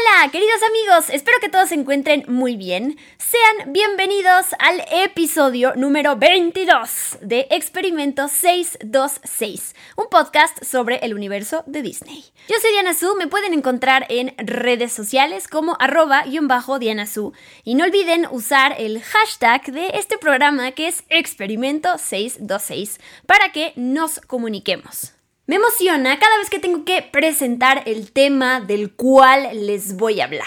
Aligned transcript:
Hola, 0.00 0.30
queridos 0.30 0.60
amigos, 0.62 1.10
espero 1.10 1.38
que 1.40 1.48
todos 1.48 1.70
se 1.70 1.74
encuentren 1.74 2.24
muy 2.28 2.56
bien. 2.56 2.98
Sean 3.16 3.72
bienvenidos 3.72 4.46
al 4.60 4.84
episodio 4.92 5.74
número 5.74 6.14
22 6.16 7.18
de 7.20 7.48
Experimento 7.50 8.28
626, 8.28 9.74
un 9.96 10.08
podcast 10.08 10.62
sobre 10.62 10.98
el 10.98 11.14
universo 11.14 11.64
de 11.66 11.82
Disney. 11.82 12.24
Yo 12.48 12.56
soy 12.60 12.70
Diana 12.72 12.94
Su, 12.94 13.16
me 13.16 13.26
pueden 13.26 13.54
encontrar 13.54 14.06
en 14.08 14.34
redes 14.38 14.92
sociales 14.92 15.48
como 15.48 15.76
arroba 15.80 16.26
y 16.26 16.38
bajo 16.38 16.78
Diana 16.78 17.06
Su. 17.06 17.32
Y 17.64 17.74
no 17.74 17.84
olviden 17.84 18.28
usar 18.30 18.76
el 18.78 19.02
hashtag 19.02 19.72
de 19.72 19.88
este 19.94 20.16
programa 20.16 20.70
que 20.72 20.86
es 20.86 21.02
Experimento 21.08 21.98
626 21.98 23.00
para 23.26 23.50
que 23.50 23.72
nos 23.74 24.20
comuniquemos. 24.20 25.17
Me 25.48 25.56
emociona 25.56 26.18
cada 26.18 26.36
vez 26.36 26.50
que 26.50 26.58
tengo 26.58 26.84
que 26.84 27.00
presentar 27.00 27.82
el 27.86 28.12
tema 28.12 28.60
del 28.60 28.92
cual 28.92 29.48
les 29.66 29.96
voy 29.96 30.20
a 30.20 30.24
hablar. 30.24 30.44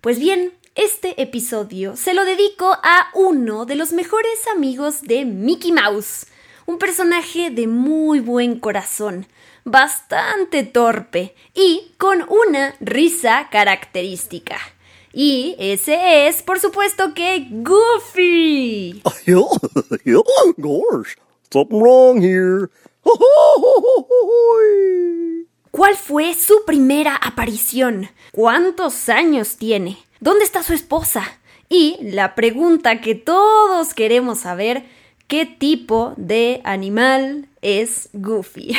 Pues 0.00 0.20
bien, 0.20 0.52
este 0.76 1.20
episodio 1.20 1.96
se 1.96 2.14
lo 2.14 2.24
dedico 2.24 2.78
a 2.84 3.08
uno 3.14 3.66
de 3.66 3.74
los 3.74 3.92
mejores 3.92 4.46
amigos 4.54 5.02
de 5.02 5.24
Mickey 5.24 5.72
Mouse, 5.72 6.26
un 6.64 6.78
personaje 6.78 7.50
de 7.50 7.66
muy 7.66 8.20
buen 8.20 8.60
corazón, 8.60 9.26
bastante 9.64 10.62
torpe 10.62 11.34
y 11.52 11.90
con 11.98 12.24
una 12.28 12.76
risa 12.78 13.48
característica. 13.50 14.58
Y 15.12 15.56
ese 15.58 16.28
es, 16.28 16.40
por 16.40 16.60
supuesto, 16.60 17.14
que 17.14 17.48
Goofy. 17.50 19.02
Gosh. 20.56 21.16
¿Cuál 25.70 25.96
fue 25.96 26.34
su 26.34 26.64
primera 26.64 27.16
aparición? 27.16 28.08
¿Cuántos 28.32 29.08
años 29.08 29.56
tiene? 29.56 29.98
¿Dónde 30.20 30.44
está 30.44 30.62
su 30.62 30.72
esposa? 30.72 31.24
Y 31.68 31.96
la 32.00 32.34
pregunta 32.34 33.00
que 33.00 33.14
todos 33.14 33.94
queremos 33.94 34.38
saber, 34.40 34.84
¿qué 35.26 35.46
tipo 35.46 36.14
de 36.16 36.60
animal 36.64 37.48
es 37.62 38.10
Goofy? 38.12 38.76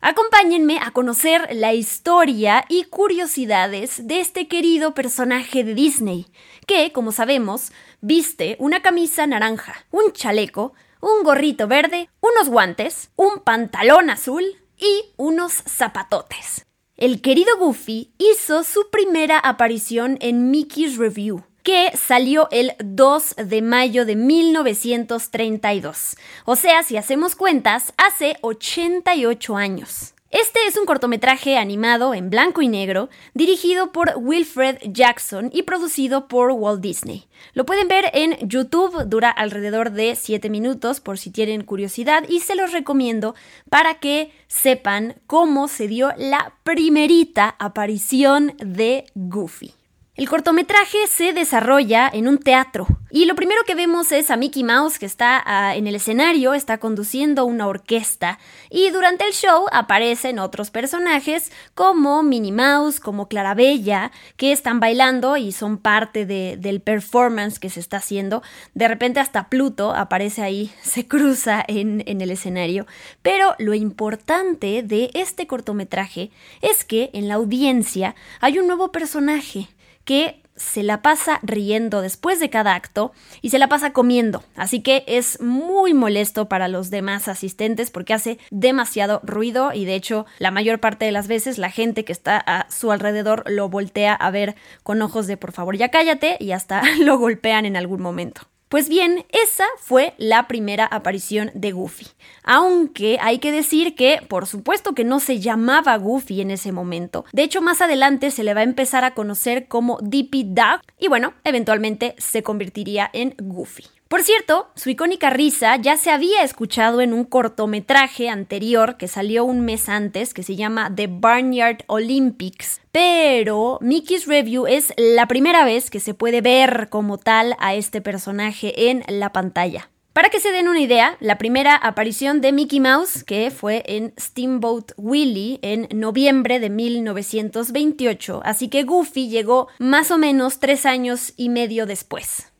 Acompáñenme 0.00 0.78
a 0.78 0.90
conocer 0.90 1.48
la 1.52 1.72
historia 1.72 2.64
y 2.68 2.84
curiosidades 2.84 4.06
de 4.06 4.20
este 4.20 4.48
querido 4.48 4.94
personaje 4.94 5.64
de 5.64 5.74
Disney, 5.74 6.26
que, 6.66 6.92
como 6.92 7.12
sabemos, 7.12 7.72
viste 8.00 8.56
una 8.58 8.82
camisa 8.82 9.26
naranja, 9.26 9.86
un 9.90 10.12
chaleco, 10.12 10.74
un 11.00 11.24
gorrito 11.24 11.66
verde, 11.66 12.08
unos 12.20 12.48
guantes, 12.48 13.10
un 13.16 13.40
pantalón 13.40 14.10
azul 14.10 14.44
y 14.78 15.06
unos 15.16 15.52
zapatotes. 15.52 16.66
El 16.96 17.20
querido 17.22 17.56
Goofy 17.58 18.12
hizo 18.18 18.62
su 18.62 18.90
primera 18.90 19.38
aparición 19.38 20.18
en 20.20 20.50
Mickey's 20.50 20.98
Review, 20.98 21.42
que 21.62 21.96
salió 21.96 22.48
el 22.50 22.74
2 22.78 23.36
de 23.36 23.62
mayo 23.62 24.04
de 24.04 24.16
1932. 24.16 26.16
O 26.44 26.56
sea, 26.56 26.82
si 26.82 26.98
hacemos 26.98 27.36
cuentas, 27.36 27.94
hace 27.96 28.36
88 28.42 29.56
años. 29.56 30.12
Este 30.30 30.60
es 30.68 30.76
un 30.76 30.86
cortometraje 30.86 31.56
animado 31.56 32.14
en 32.14 32.30
blanco 32.30 32.62
y 32.62 32.68
negro, 32.68 33.08
dirigido 33.34 33.90
por 33.90 34.12
Wilfred 34.16 34.78
Jackson 34.84 35.50
y 35.52 35.62
producido 35.62 36.28
por 36.28 36.52
Walt 36.52 36.80
Disney. 36.80 37.26
Lo 37.52 37.66
pueden 37.66 37.88
ver 37.88 38.04
en 38.12 38.36
YouTube, 38.48 39.06
dura 39.06 39.28
alrededor 39.28 39.90
de 39.90 40.14
7 40.14 40.48
minutos 40.48 41.00
por 41.00 41.18
si 41.18 41.32
tienen 41.32 41.64
curiosidad 41.64 42.22
y 42.28 42.38
se 42.40 42.54
los 42.54 42.70
recomiendo 42.70 43.34
para 43.70 43.98
que 43.98 44.30
sepan 44.46 45.16
cómo 45.26 45.66
se 45.66 45.88
dio 45.88 46.12
la 46.16 46.54
primerita 46.62 47.56
aparición 47.58 48.54
de 48.58 49.06
Goofy. 49.16 49.79
El 50.20 50.28
cortometraje 50.28 50.98
se 51.06 51.32
desarrolla 51.32 52.06
en 52.12 52.28
un 52.28 52.36
teatro 52.36 52.86
y 53.10 53.24
lo 53.24 53.34
primero 53.34 53.62
que 53.66 53.74
vemos 53.74 54.12
es 54.12 54.30
a 54.30 54.36
Mickey 54.36 54.62
Mouse 54.62 54.98
que 54.98 55.06
está 55.06 55.42
ah, 55.46 55.74
en 55.74 55.86
el 55.86 55.94
escenario, 55.94 56.52
está 56.52 56.76
conduciendo 56.76 57.46
una 57.46 57.66
orquesta 57.66 58.38
y 58.68 58.90
durante 58.90 59.24
el 59.24 59.32
show 59.32 59.64
aparecen 59.72 60.38
otros 60.38 60.70
personajes 60.70 61.50
como 61.74 62.22
Minnie 62.22 62.52
Mouse, 62.52 63.00
como 63.00 63.28
Clarabella, 63.28 64.12
que 64.36 64.52
están 64.52 64.78
bailando 64.78 65.38
y 65.38 65.52
son 65.52 65.78
parte 65.78 66.26
del 66.26 66.82
performance 66.82 67.58
que 67.58 67.70
se 67.70 67.80
está 67.80 67.96
haciendo. 67.96 68.42
De 68.74 68.88
repente 68.88 69.20
hasta 69.20 69.48
Pluto 69.48 69.94
aparece 69.94 70.42
ahí, 70.42 70.70
se 70.82 71.08
cruza 71.08 71.64
en, 71.66 72.02
en 72.04 72.20
el 72.20 72.30
escenario. 72.30 72.86
Pero 73.22 73.54
lo 73.58 73.72
importante 73.72 74.82
de 74.82 75.10
este 75.14 75.46
cortometraje 75.46 76.30
es 76.60 76.84
que 76.84 77.08
en 77.14 77.26
la 77.26 77.36
audiencia 77.36 78.14
hay 78.42 78.58
un 78.58 78.66
nuevo 78.66 78.92
personaje 78.92 79.70
que 80.10 80.42
se 80.56 80.82
la 80.82 81.02
pasa 81.02 81.38
riendo 81.44 82.02
después 82.02 82.40
de 82.40 82.50
cada 82.50 82.74
acto 82.74 83.12
y 83.42 83.50
se 83.50 83.60
la 83.60 83.68
pasa 83.68 83.92
comiendo. 83.92 84.42
Así 84.56 84.82
que 84.82 85.04
es 85.06 85.40
muy 85.40 85.94
molesto 85.94 86.48
para 86.48 86.66
los 86.66 86.90
demás 86.90 87.28
asistentes 87.28 87.92
porque 87.92 88.12
hace 88.12 88.40
demasiado 88.50 89.20
ruido 89.22 89.72
y 89.72 89.84
de 89.84 89.94
hecho 89.94 90.26
la 90.40 90.50
mayor 90.50 90.80
parte 90.80 91.04
de 91.04 91.12
las 91.12 91.28
veces 91.28 91.58
la 91.58 91.70
gente 91.70 92.04
que 92.04 92.12
está 92.12 92.42
a 92.44 92.68
su 92.72 92.90
alrededor 92.90 93.44
lo 93.46 93.68
voltea 93.68 94.12
a 94.12 94.32
ver 94.32 94.56
con 94.82 95.00
ojos 95.00 95.28
de 95.28 95.36
por 95.36 95.52
favor 95.52 95.76
ya 95.76 95.90
cállate 95.90 96.36
y 96.40 96.50
hasta 96.50 96.82
lo 96.98 97.16
golpean 97.16 97.64
en 97.64 97.76
algún 97.76 98.02
momento. 98.02 98.49
Pues 98.70 98.88
bien, 98.88 99.26
esa 99.30 99.64
fue 99.78 100.14
la 100.16 100.46
primera 100.46 100.86
aparición 100.86 101.50
de 101.54 101.72
Goofy. 101.72 102.06
Aunque 102.44 103.18
hay 103.20 103.40
que 103.40 103.50
decir 103.50 103.96
que, 103.96 104.20
por 104.28 104.46
supuesto 104.46 104.94
que 104.94 105.02
no 105.02 105.18
se 105.18 105.40
llamaba 105.40 105.96
Goofy 105.96 106.40
en 106.40 106.52
ese 106.52 106.70
momento. 106.70 107.24
De 107.32 107.42
hecho, 107.42 107.62
más 107.62 107.80
adelante 107.80 108.30
se 108.30 108.44
le 108.44 108.54
va 108.54 108.60
a 108.60 108.62
empezar 108.62 109.02
a 109.02 109.12
conocer 109.12 109.66
como 109.66 109.98
Dippy 110.00 110.44
Duck 110.44 110.82
y 111.00 111.08
bueno, 111.08 111.34
eventualmente 111.42 112.14
se 112.18 112.44
convertiría 112.44 113.10
en 113.12 113.34
Goofy. 113.38 113.99
Por 114.10 114.24
cierto, 114.24 114.72
su 114.74 114.90
icónica 114.90 115.30
risa 115.30 115.76
ya 115.76 115.96
se 115.96 116.10
había 116.10 116.42
escuchado 116.42 117.00
en 117.00 117.12
un 117.12 117.22
cortometraje 117.22 118.28
anterior 118.28 118.96
que 118.96 119.06
salió 119.06 119.44
un 119.44 119.60
mes 119.60 119.88
antes 119.88 120.34
que 120.34 120.42
se 120.42 120.56
llama 120.56 120.92
The 120.92 121.06
Barnyard 121.06 121.84
Olympics, 121.86 122.80
pero 122.90 123.78
Mickey's 123.80 124.26
Review 124.26 124.66
es 124.66 124.92
la 124.96 125.28
primera 125.28 125.64
vez 125.64 125.90
que 125.90 126.00
se 126.00 126.12
puede 126.12 126.40
ver 126.40 126.88
como 126.90 127.18
tal 127.18 127.54
a 127.60 127.76
este 127.76 128.00
personaje 128.00 128.90
en 128.90 129.04
la 129.06 129.32
pantalla. 129.32 129.90
Para 130.12 130.28
que 130.28 130.40
se 130.40 130.50
den 130.50 130.66
una 130.66 130.80
idea, 130.80 131.16
la 131.20 131.38
primera 131.38 131.76
aparición 131.76 132.40
de 132.40 132.50
Mickey 132.50 132.80
Mouse, 132.80 133.22
que 133.22 133.52
fue 133.52 133.84
en 133.86 134.12
Steamboat 134.18 134.90
Willie 134.96 135.60
en 135.62 135.86
noviembre 135.94 136.58
de 136.58 136.68
1928, 136.68 138.40
así 138.44 138.70
que 138.70 138.82
Goofy 138.82 139.28
llegó 139.28 139.68
más 139.78 140.10
o 140.10 140.18
menos 140.18 140.58
tres 140.58 140.84
años 140.84 141.32
y 141.36 141.48
medio 141.48 141.86
después. 141.86 142.50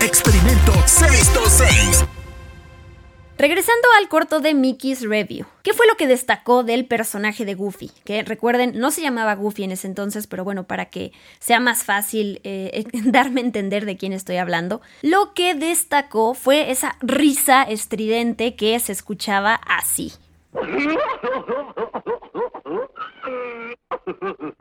Experimento 0.00 0.72
626. 0.86 2.04
Regresando 3.36 3.88
al 3.98 4.08
corto 4.08 4.38
de 4.38 4.54
Mickey's 4.54 5.02
Review, 5.02 5.44
¿qué 5.64 5.72
fue 5.72 5.88
lo 5.88 5.96
que 5.96 6.06
destacó 6.06 6.62
del 6.62 6.86
personaje 6.86 7.44
de 7.44 7.54
Goofy? 7.54 7.90
Que 8.04 8.22
recuerden, 8.22 8.78
no 8.78 8.92
se 8.92 9.02
llamaba 9.02 9.34
Goofy 9.34 9.64
en 9.64 9.72
ese 9.72 9.88
entonces, 9.88 10.28
pero 10.28 10.44
bueno, 10.44 10.68
para 10.68 10.84
que 10.86 11.10
sea 11.40 11.58
más 11.58 11.82
fácil 11.82 12.40
eh, 12.44 12.84
darme 13.06 13.40
a 13.40 13.44
entender 13.44 13.86
de 13.86 13.96
quién 13.96 14.12
estoy 14.12 14.36
hablando, 14.36 14.82
lo 15.02 15.34
que 15.34 15.56
destacó 15.56 16.34
fue 16.34 16.70
esa 16.70 16.96
risa 17.00 17.64
estridente 17.64 18.54
que 18.54 18.78
se 18.78 18.92
escuchaba 18.92 19.54
así. 19.54 20.12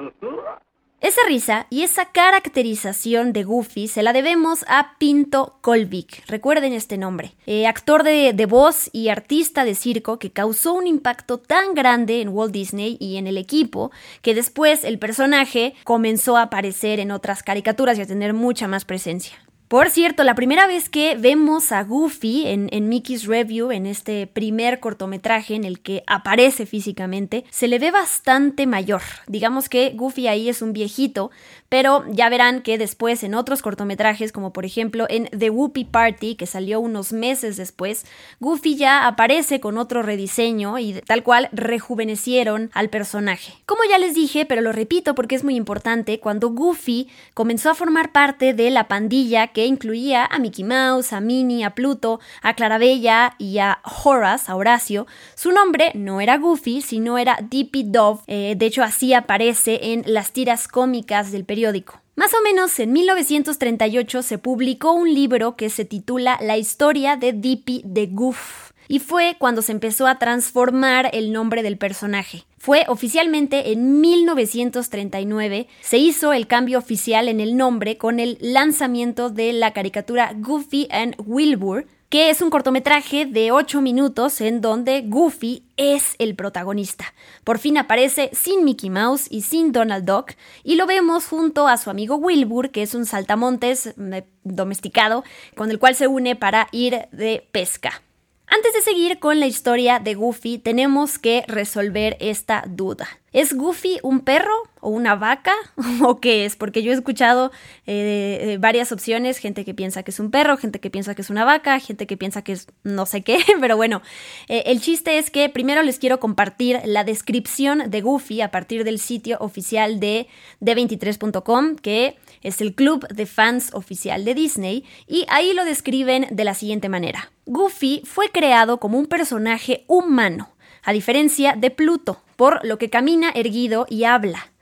Esa 1.18 1.28
risa 1.28 1.68
y 1.72 1.82
esa 1.82 2.06
caracterización 2.06 3.34
de 3.34 3.44
Goofy 3.44 3.88
se 3.88 4.04
la 4.04 4.14
debemos 4.14 4.64
a 4.68 4.98
Pinto 5.00 5.58
Colvik, 5.62 6.24
recuerden 6.28 6.74
este 6.74 6.96
nombre, 7.00 7.34
eh, 7.48 7.66
actor 7.66 8.04
de, 8.04 8.46
voz 8.48 8.92
y 8.94 9.10
artista 9.10 9.66
de 9.66 9.74
circo 9.74 10.20
que 10.20 10.30
causó 10.30 10.76
un 10.76 10.86
impacto 10.86 11.40
tan 11.40 11.74
grande 11.74 12.22
en 12.22 12.30
Walt 12.30 12.54
Disney 12.54 12.98
y 13.00 13.18
en 13.18 13.26
el 13.26 13.40
equipo 13.40 13.90
que 14.22 14.36
después 14.36 14.84
el 14.84 15.00
personaje 15.00 15.74
comenzó 15.86 16.38
a 16.38 16.44
aparecer 16.44 17.00
en 17.00 17.10
otras 17.10 17.42
caricaturas 17.42 17.98
y 17.98 18.02
a 18.02 18.06
tener 18.06 18.36
mucha 18.36 18.68
más 18.68 18.86
presencia. 18.86 19.40
Por 19.68 19.90
cierto, 19.90 20.24
la 20.24 20.34
primera 20.34 20.66
vez 20.66 20.88
que 20.88 21.18
vemos 21.20 21.74
a 21.74 21.84
Goofy 21.84 22.48
en, 22.48 22.88
Mickey's 22.88 23.26
Review, 23.26 23.72
en 23.72 23.86
este 23.86 24.26
primer 24.26 24.80
cortometraje 24.80 25.56
en 25.56 25.66
el 25.66 25.82
que 25.82 26.04
aparece 26.08 26.66
físicamente, 26.66 27.44
se 27.50 27.68
le 27.68 27.78
ve 27.78 27.92
bastante 27.92 28.66
mayor. 28.66 29.02
Digamos 29.28 29.68
que 29.68 29.90
Goofy 29.90 30.30
ahí 30.30 30.48
es 30.48 30.62
un 30.62 30.72
viejito, 30.72 31.32
pero 31.68 32.06
ya 32.10 32.30
verán 32.30 32.62
que 32.62 32.78
después 32.78 33.26
en 33.26 33.36
otros 33.36 33.62
cortometrajes, 33.62 34.32
como 34.32 34.54
por 34.54 34.64
ejemplo 34.64 35.06
en 35.10 35.26
The 35.38 35.50
Whoopi 35.50 35.84
Party, 35.84 36.36
que 36.36 36.46
salió 36.46 36.80
unos 36.80 37.12
meses 37.12 37.58
después, 37.58 38.06
Goofy 38.40 38.78
ya 38.78 39.06
aparece 39.06 39.60
con 39.60 39.78
otro 39.78 40.02
rediseño 40.02 40.80
y 40.80 40.94
tal 41.02 41.24
cual 41.24 41.50
rejuvenecieron 41.52 42.72
al 42.74 42.90
personaje. 42.90 43.52
Como 43.66 43.82
ya 43.90 43.98
les 43.98 44.16
dije, 44.16 44.46
pero 44.46 44.62
lo 44.62 44.72
repito 44.72 45.14
porque 45.14 45.36
es 45.36 45.44
muy 45.44 45.58
importante, 45.58 46.22
cuando 46.22 46.52
Goofy 46.52 47.10
comenzó 47.34 47.70
a 47.70 47.76
formar 47.76 48.14
parte 48.14 48.54
de 48.54 48.72
la 48.72 48.88
pandilla 48.88 49.48
que 49.58 49.66
incluía 49.66 50.24
a 50.24 50.38
Mickey 50.38 50.64
Mouse, 50.64 51.14
a 51.14 51.20
Minnie, 51.20 51.64
a 51.64 51.72
Pluto, 51.74 52.20
a 52.44 52.54
Clarabella 52.54 53.34
y 53.40 53.58
a 53.58 53.80
Horace, 54.04 54.52
a 54.52 54.56
Horacio, 54.56 55.08
su 55.34 55.52
nombre 55.52 55.90
no 55.96 56.22
era 56.22 56.38
Goofy, 56.38 56.82
sino 56.82 57.18
era 57.18 57.40
Dippy 57.42 57.82
Dove. 57.82 58.22
Eh, 58.28 58.54
de 58.56 58.66
hecho, 58.68 58.84
así 58.84 59.16
aparece 59.16 59.94
en 59.94 60.04
las 60.06 60.32
tiras 60.32 60.68
cómicas 60.68 61.32
del 61.32 61.44
periódico. 61.44 62.00
Más 62.16 62.36
o 62.36 62.44
menos 62.44 62.78
en 62.78 62.94
1938 62.94 64.22
se 64.22 64.38
publicó 64.38 64.92
un 64.92 65.12
libro 65.12 65.56
que 65.56 65.72
se 65.72 65.86
titula 65.86 66.38
La 66.40 66.58
historia 66.58 67.16
de 67.16 67.34
Dippy 67.34 67.84
the 67.92 68.06
Goof 68.12 68.74
y 68.88 69.00
fue 69.00 69.38
cuando 69.40 69.64
se 69.64 69.72
empezó 69.72 70.06
a 70.06 70.20
transformar 70.20 71.10
el 71.14 71.34
nombre 71.34 71.64
del 71.64 71.80
personaje. 71.80 72.46
Fue 72.58 72.86
oficialmente 72.88 73.72
en 73.72 74.02
1939, 74.02 75.68
se 75.82 75.98
hizo 75.98 76.34
el 76.34 76.48
cambio 76.48 76.80
oficial 76.80 77.28
en 77.28 77.40
el 77.40 77.56
nombre 77.56 77.98
con 77.98 78.20
el 78.20 78.38
lanzamiento 78.42 79.30
de 79.30 79.54
la 79.54 79.74
caricatura 79.74 80.34
Goofy 80.36 80.88
and 80.90 81.16
Wilbur, 81.24 81.86
que 82.10 82.30
es 82.30 82.42
un 82.42 82.50
cortometraje 82.50 83.26
de 83.26 83.52
8 83.52 83.82
minutos 83.82 84.42
en 84.42 84.62
donde 84.62 85.02
Goofy 85.02 85.64
es 85.76 86.16
el 86.20 86.36
protagonista. 86.36 87.14
Por 87.44 87.60
fin 87.60 87.78
aparece 87.78 88.32
sin 88.34 88.64
Mickey 88.64 88.90
Mouse 88.90 89.28
y 89.30 89.42
sin 89.42 89.72
Donald 89.72 90.06
Duck 90.06 90.32
y 90.64 90.76
lo 90.76 90.88
vemos 90.88 91.28
junto 91.28 91.68
a 91.68 91.78
su 91.78 91.90
amigo 91.90 92.16
Wilbur, 92.16 92.72
que 92.72 92.82
es 92.82 92.96
un 92.96 93.06
saltamontes 93.06 93.88
eh, 93.88 94.24
domesticado, 94.44 95.24
con 95.56 95.70
el 95.70 95.80
cual 95.80 95.96
se 95.96 96.08
une 96.08 96.36
para 96.36 96.70
ir 96.72 97.08
de 97.12 97.46
pesca. 97.52 98.02
Antes 98.48 98.74
de 98.74 98.82
seguir 98.82 99.20
con 99.20 99.42
la 99.42 99.46
historia 99.46 100.00
de 100.00 100.16
Goofy, 100.16 100.58
tenemos 100.58 101.20
que 101.20 101.44
resolver 101.48 102.16
esta 102.22 102.64
duda. 102.66 103.08
¿Es 103.38 103.54
Goofy 103.54 104.00
un 104.02 104.22
perro 104.22 104.64
o 104.80 104.90
una 104.90 105.14
vaca 105.14 105.54
o 106.02 106.20
qué 106.20 106.46
es? 106.46 106.56
Porque 106.56 106.82
yo 106.82 106.92
he 106.92 106.96
escuchado 106.96 107.52
eh, 107.86 108.40
eh, 108.42 108.58
varias 108.60 108.92
opciones, 108.92 109.38
gente 109.38 109.64
que 109.64 109.76
piensa 109.76 110.02
que 110.02 110.10
es 110.10 110.20
un 110.20 110.32
perro, 110.32 110.58
gente 110.58 110.80
que 110.80 110.90
piensa 110.90 111.14
que 111.14 111.22
es 111.22 111.30
una 111.30 111.46
vaca, 111.46 111.80
gente 111.80 112.08
que 112.08 112.18
piensa 112.18 112.42
que 112.42 112.54
es 112.54 112.66
no 112.82 113.06
sé 113.06 113.22
qué, 113.22 113.38
pero 113.62 113.78
bueno, 113.78 114.02
eh, 114.48 114.64
el 114.66 114.82
chiste 114.82 115.20
es 115.20 115.30
que 115.30 115.50
primero 115.50 115.84
les 115.84 116.00
quiero 116.00 116.20
compartir 116.20 116.80
la 116.84 117.04
descripción 117.04 117.92
de 117.92 118.02
Goofy 118.02 118.42
a 118.42 118.50
partir 118.50 118.84
del 118.84 118.98
sitio 118.98 119.38
oficial 119.40 120.00
de 120.00 120.26
d23.com, 120.62 121.76
que 121.76 122.18
es 122.42 122.60
el 122.60 122.74
club 122.74 123.08
de 123.10 123.28
fans 123.28 123.72
oficial 123.76 124.26
de 124.26 124.34
Disney, 124.34 124.84
y 125.06 125.28
ahí 125.30 125.54
lo 125.54 125.64
describen 125.64 126.26
de 126.32 126.44
la 126.44 126.56
siguiente 126.56 126.90
manera. 126.90 127.32
Goofy 127.46 128.02
fue 128.04 128.30
creado 128.30 128.80
como 128.80 128.98
un 128.98 129.06
personaje 129.06 129.84
humano, 129.86 130.57
a 130.88 130.94
diferencia 130.94 131.54
de 131.58 131.70
Pluto, 131.70 132.22
por 132.38 132.66
lo 132.66 132.78
que 132.78 132.90
camina 132.90 133.30
erguido 133.36 133.86
y 133.90 134.06
habla. 134.06 134.54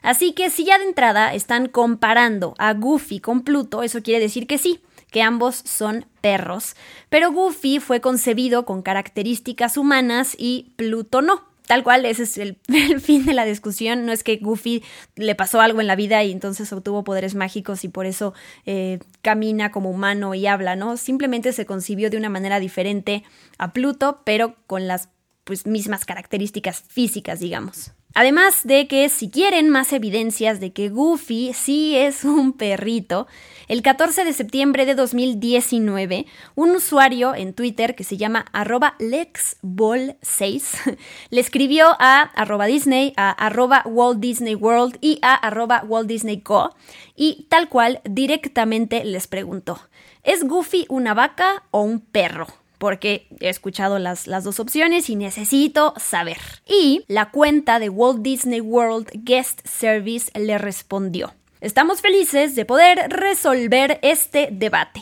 Así 0.00 0.32
que 0.32 0.48
si 0.48 0.64
ya 0.64 0.78
de 0.78 0.84
entrada 0.84 1.34
están 1.34 1.66
comparando 1.66 2.54
a 2.58 2.72
Goofy 2.72 3.18
con 3.18 3.42
Pluto, 3.42 3.82
eso 3.82 4.00
quiere 4.00 4.20
decir 4.20 4.46
que 4.46 4.58
sí, 4.58 4.78
que 5.10 5.22
ambos 5.22 5.56
son 5.56 6.06
perros, 6.20 6.76
pero 7.08 7.32
Goofy 7.32 7.80
fue 7.80 8.00
concebido 8.00 8.64
con 8.64 8.82
características 8.82 9.76
humanas 9.76 10.36
y 10.38 10.72
Pluto 10.76 11.20
no. 11.20 11.50
Tal 11.66 11.84
cual, 11.84 12.04
ese 12.06 12.24
es 12.24 12.38
el, 12.38 12.58
fin 13.00 13.24
de 13.24 13.34
la 13.34 13.44
discusión. 13.44 14.06
No 14.06 14.12
es 14.12 14.22
que 14.22 14.36
Goofy 14.36 14.84
le 15.16 15.34
pasó 15.34 15.60
algo 15.60 15.80
en 15.80 15.86
la 15.88 15.96
vida 15.96 16.22
y 16.22 16.30
entonces 16.30 16.72
obtuvo 16.72 17.02
poderes 17.02 17.34
mágicos 17.34 17.82
y 17.84 17.88
por 17.88 18.06
eso 18.06 18.34
eh, 18.66 19.00
camina 19.22 19.72
como 19.72 19.90
humano 19.90 20.34
y 20.34 20.46
habla, 20.46 20.76
¿no? 20.76 20.96
Simplemente 20.96 21.52
se 21.52 21.66
concibió 21.66 22.08
de 22.10 22.18
una 22.18 22.28
manera 22.28 22.60
diferente 22.60 23.24
a 23.58 23.72
Pluto, 23.72 24.22
pero 24.24 24.54
con 24.66 24.86
las 24.86 25.08
pues, 25.44 25.66
mismas 25.66 26.04
características 26.04 26.84
físicas, 26.88 27.40
digamos. 27.40 27.92
Además 28.14 28.60
de 28.64 28.88
que 28.88 29.08
si 29.08 29.30
quieren 29.30 29.70
más 29.70 29.94
evidencias 29.94 30.60
de 30.60 30.74
que 30.74 30.90
Goofy 30.90 31.54
sí 31.54 31.96
es 31.96 32.24
un 32.24 32.52
perrito, 32.52 33.26
el 33.68 33.80
14 33.80 34.24
de 34.24 34.34
septiembre 34.34 34.84
de 34.84 34.94
2019, 34.94 36.26
un 36.54 36.72
usuario 36.72 37.34
en 37.34 37.54
Twitter 37.54 37.94
que 37.94 38.04
se 38.04 38.18
llama 38.18 38.44
arroba 38.52 38.96
lexball6 38.98 40.98
le 41.30 41.40
escribió 41.40 41.96
a 41.98 42.20
arroba 42.20 42.66
Disney, 42.66 43.14
a 43.16 43.30
arroba 43.30 43.82
Walt 43.86 44.20
Disney 44.20 44.54
World 44.54 44.98
y 45.00 45.18
a 45.22 45.34
arroba 45.34 45.82
Walt 45.86 46.08
Disney 46.08 46.42
Co. 46.42 46.76
y 47.16 47.46
tal 47.48 47.70
cual 47.70 48.02
directamente 48.04 49.04
les 49.04 49.26
preguntó, 49.26 49.80
¿es 50.22 50.44
Goofy 50.44 50.84
una 50.90 51.14
vaca 51.14 51.62
o 51.70 51.80
un 51.80 52.00
perro? 52.00 52.61
Porque 52.82 53.28
he 53.38 53.48
escuchado 53.48 54.00
las, 54.00 54.26
las 54.26 54.42
dos 54.42 54.58
opciones 54.58 55.08
y 55.08 55.14
necesito 55.14 55.94
saber. 55.98 56.38
Y 56.66 57.04
la 57.06 57.30
cuenta 57.30 57.78
de 57.78 57.88
Walt 57.88 58.22
Disney 58.22 58.60
World 58.60 59.08
Guest 59.14 59.60
Service 59.64 60.32
le 60.36 60.58
respondió. 60.58 61.32
Estamos 61.60 62.00
felices 62.00 62.56
de 62.56 62.64
poder 62.64 63.08
resolver 63.08 64.00
este 64.02 64.48
debate. 64.50 65.00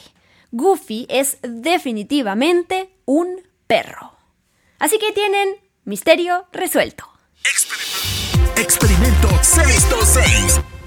Goofy 0.51 1.07
es 1.09 1.39
definitivamente 1.41 2.91
un 3.07 3.41
perro. 3.67 4.13
Así 4.79 4.99
que 4.99 5.13
tienen 5.13 5.49
misterio 5.85 6.49
resuelto. 6.53 7.09
Experimento 8.57 9.29
626. 9.41 10.80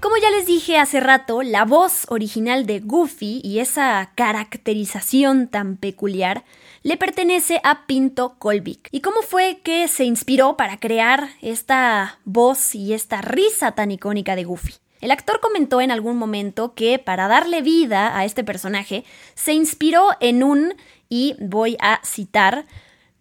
Como 0.00 0.18
ya 0.18 0.30
les 0.30 0.46
dije 0.46 0.76
hace 0.76 1.00
rato, 1.00 1.42
la 1.42 1.64
voz 1.64 2.04
original 2.10 2.66
de 2.66 2.80
Goofy 2.80 3.40
y 3.42 3.60
esa 3.60 4.12
caracterización 4.14 5.48
tan 5.48 5.78
peculiar 5.78 6.44
le 6.82 6.98
pertenece 6.98 7.60
a 7.64 7.86
Pinto 7.86 8.36
Colvik. 8.38 8.88
¿Y 8.92 9.00
cómo 9.00 9.22
fue 9.22 9.60
que 9.64 9.88
se 9.88 10.04
inspiró 10.04 10.56
para 10.56 10.78
crear 10.78 11.30
esta 11.40 12.18
voz 12.24 12.74
y 12.74 12.92
esta 12.92 13.22
risa 13.22 13.72
tan 13.72 13.90
icónica 13.90 14.36
de 14.36 14.44
Goofy? 14.44 14.74
El 15.00 15.10
actor 15.10 15.40
comentó 15.40 15.80
en 15.80 15.90
algún 15.90 16.18
momento 16.18 16.74
que 16.74 16.98
para 16.98 17.26
darle 17.26 17.62
vida 17.62 18.16
a 18.18 18.26
este 18.26 18.44
personaje 18.44 19.04
se 19.34 19.54
inspiró 19.54 20.10
en 20.20 20.42
un, 20.42 20.74
y 21.08 21.36
voy 21.40 21.78
a 21.80 22.00
citar, 22.04 22.66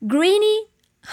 Greeny 0.02 0.68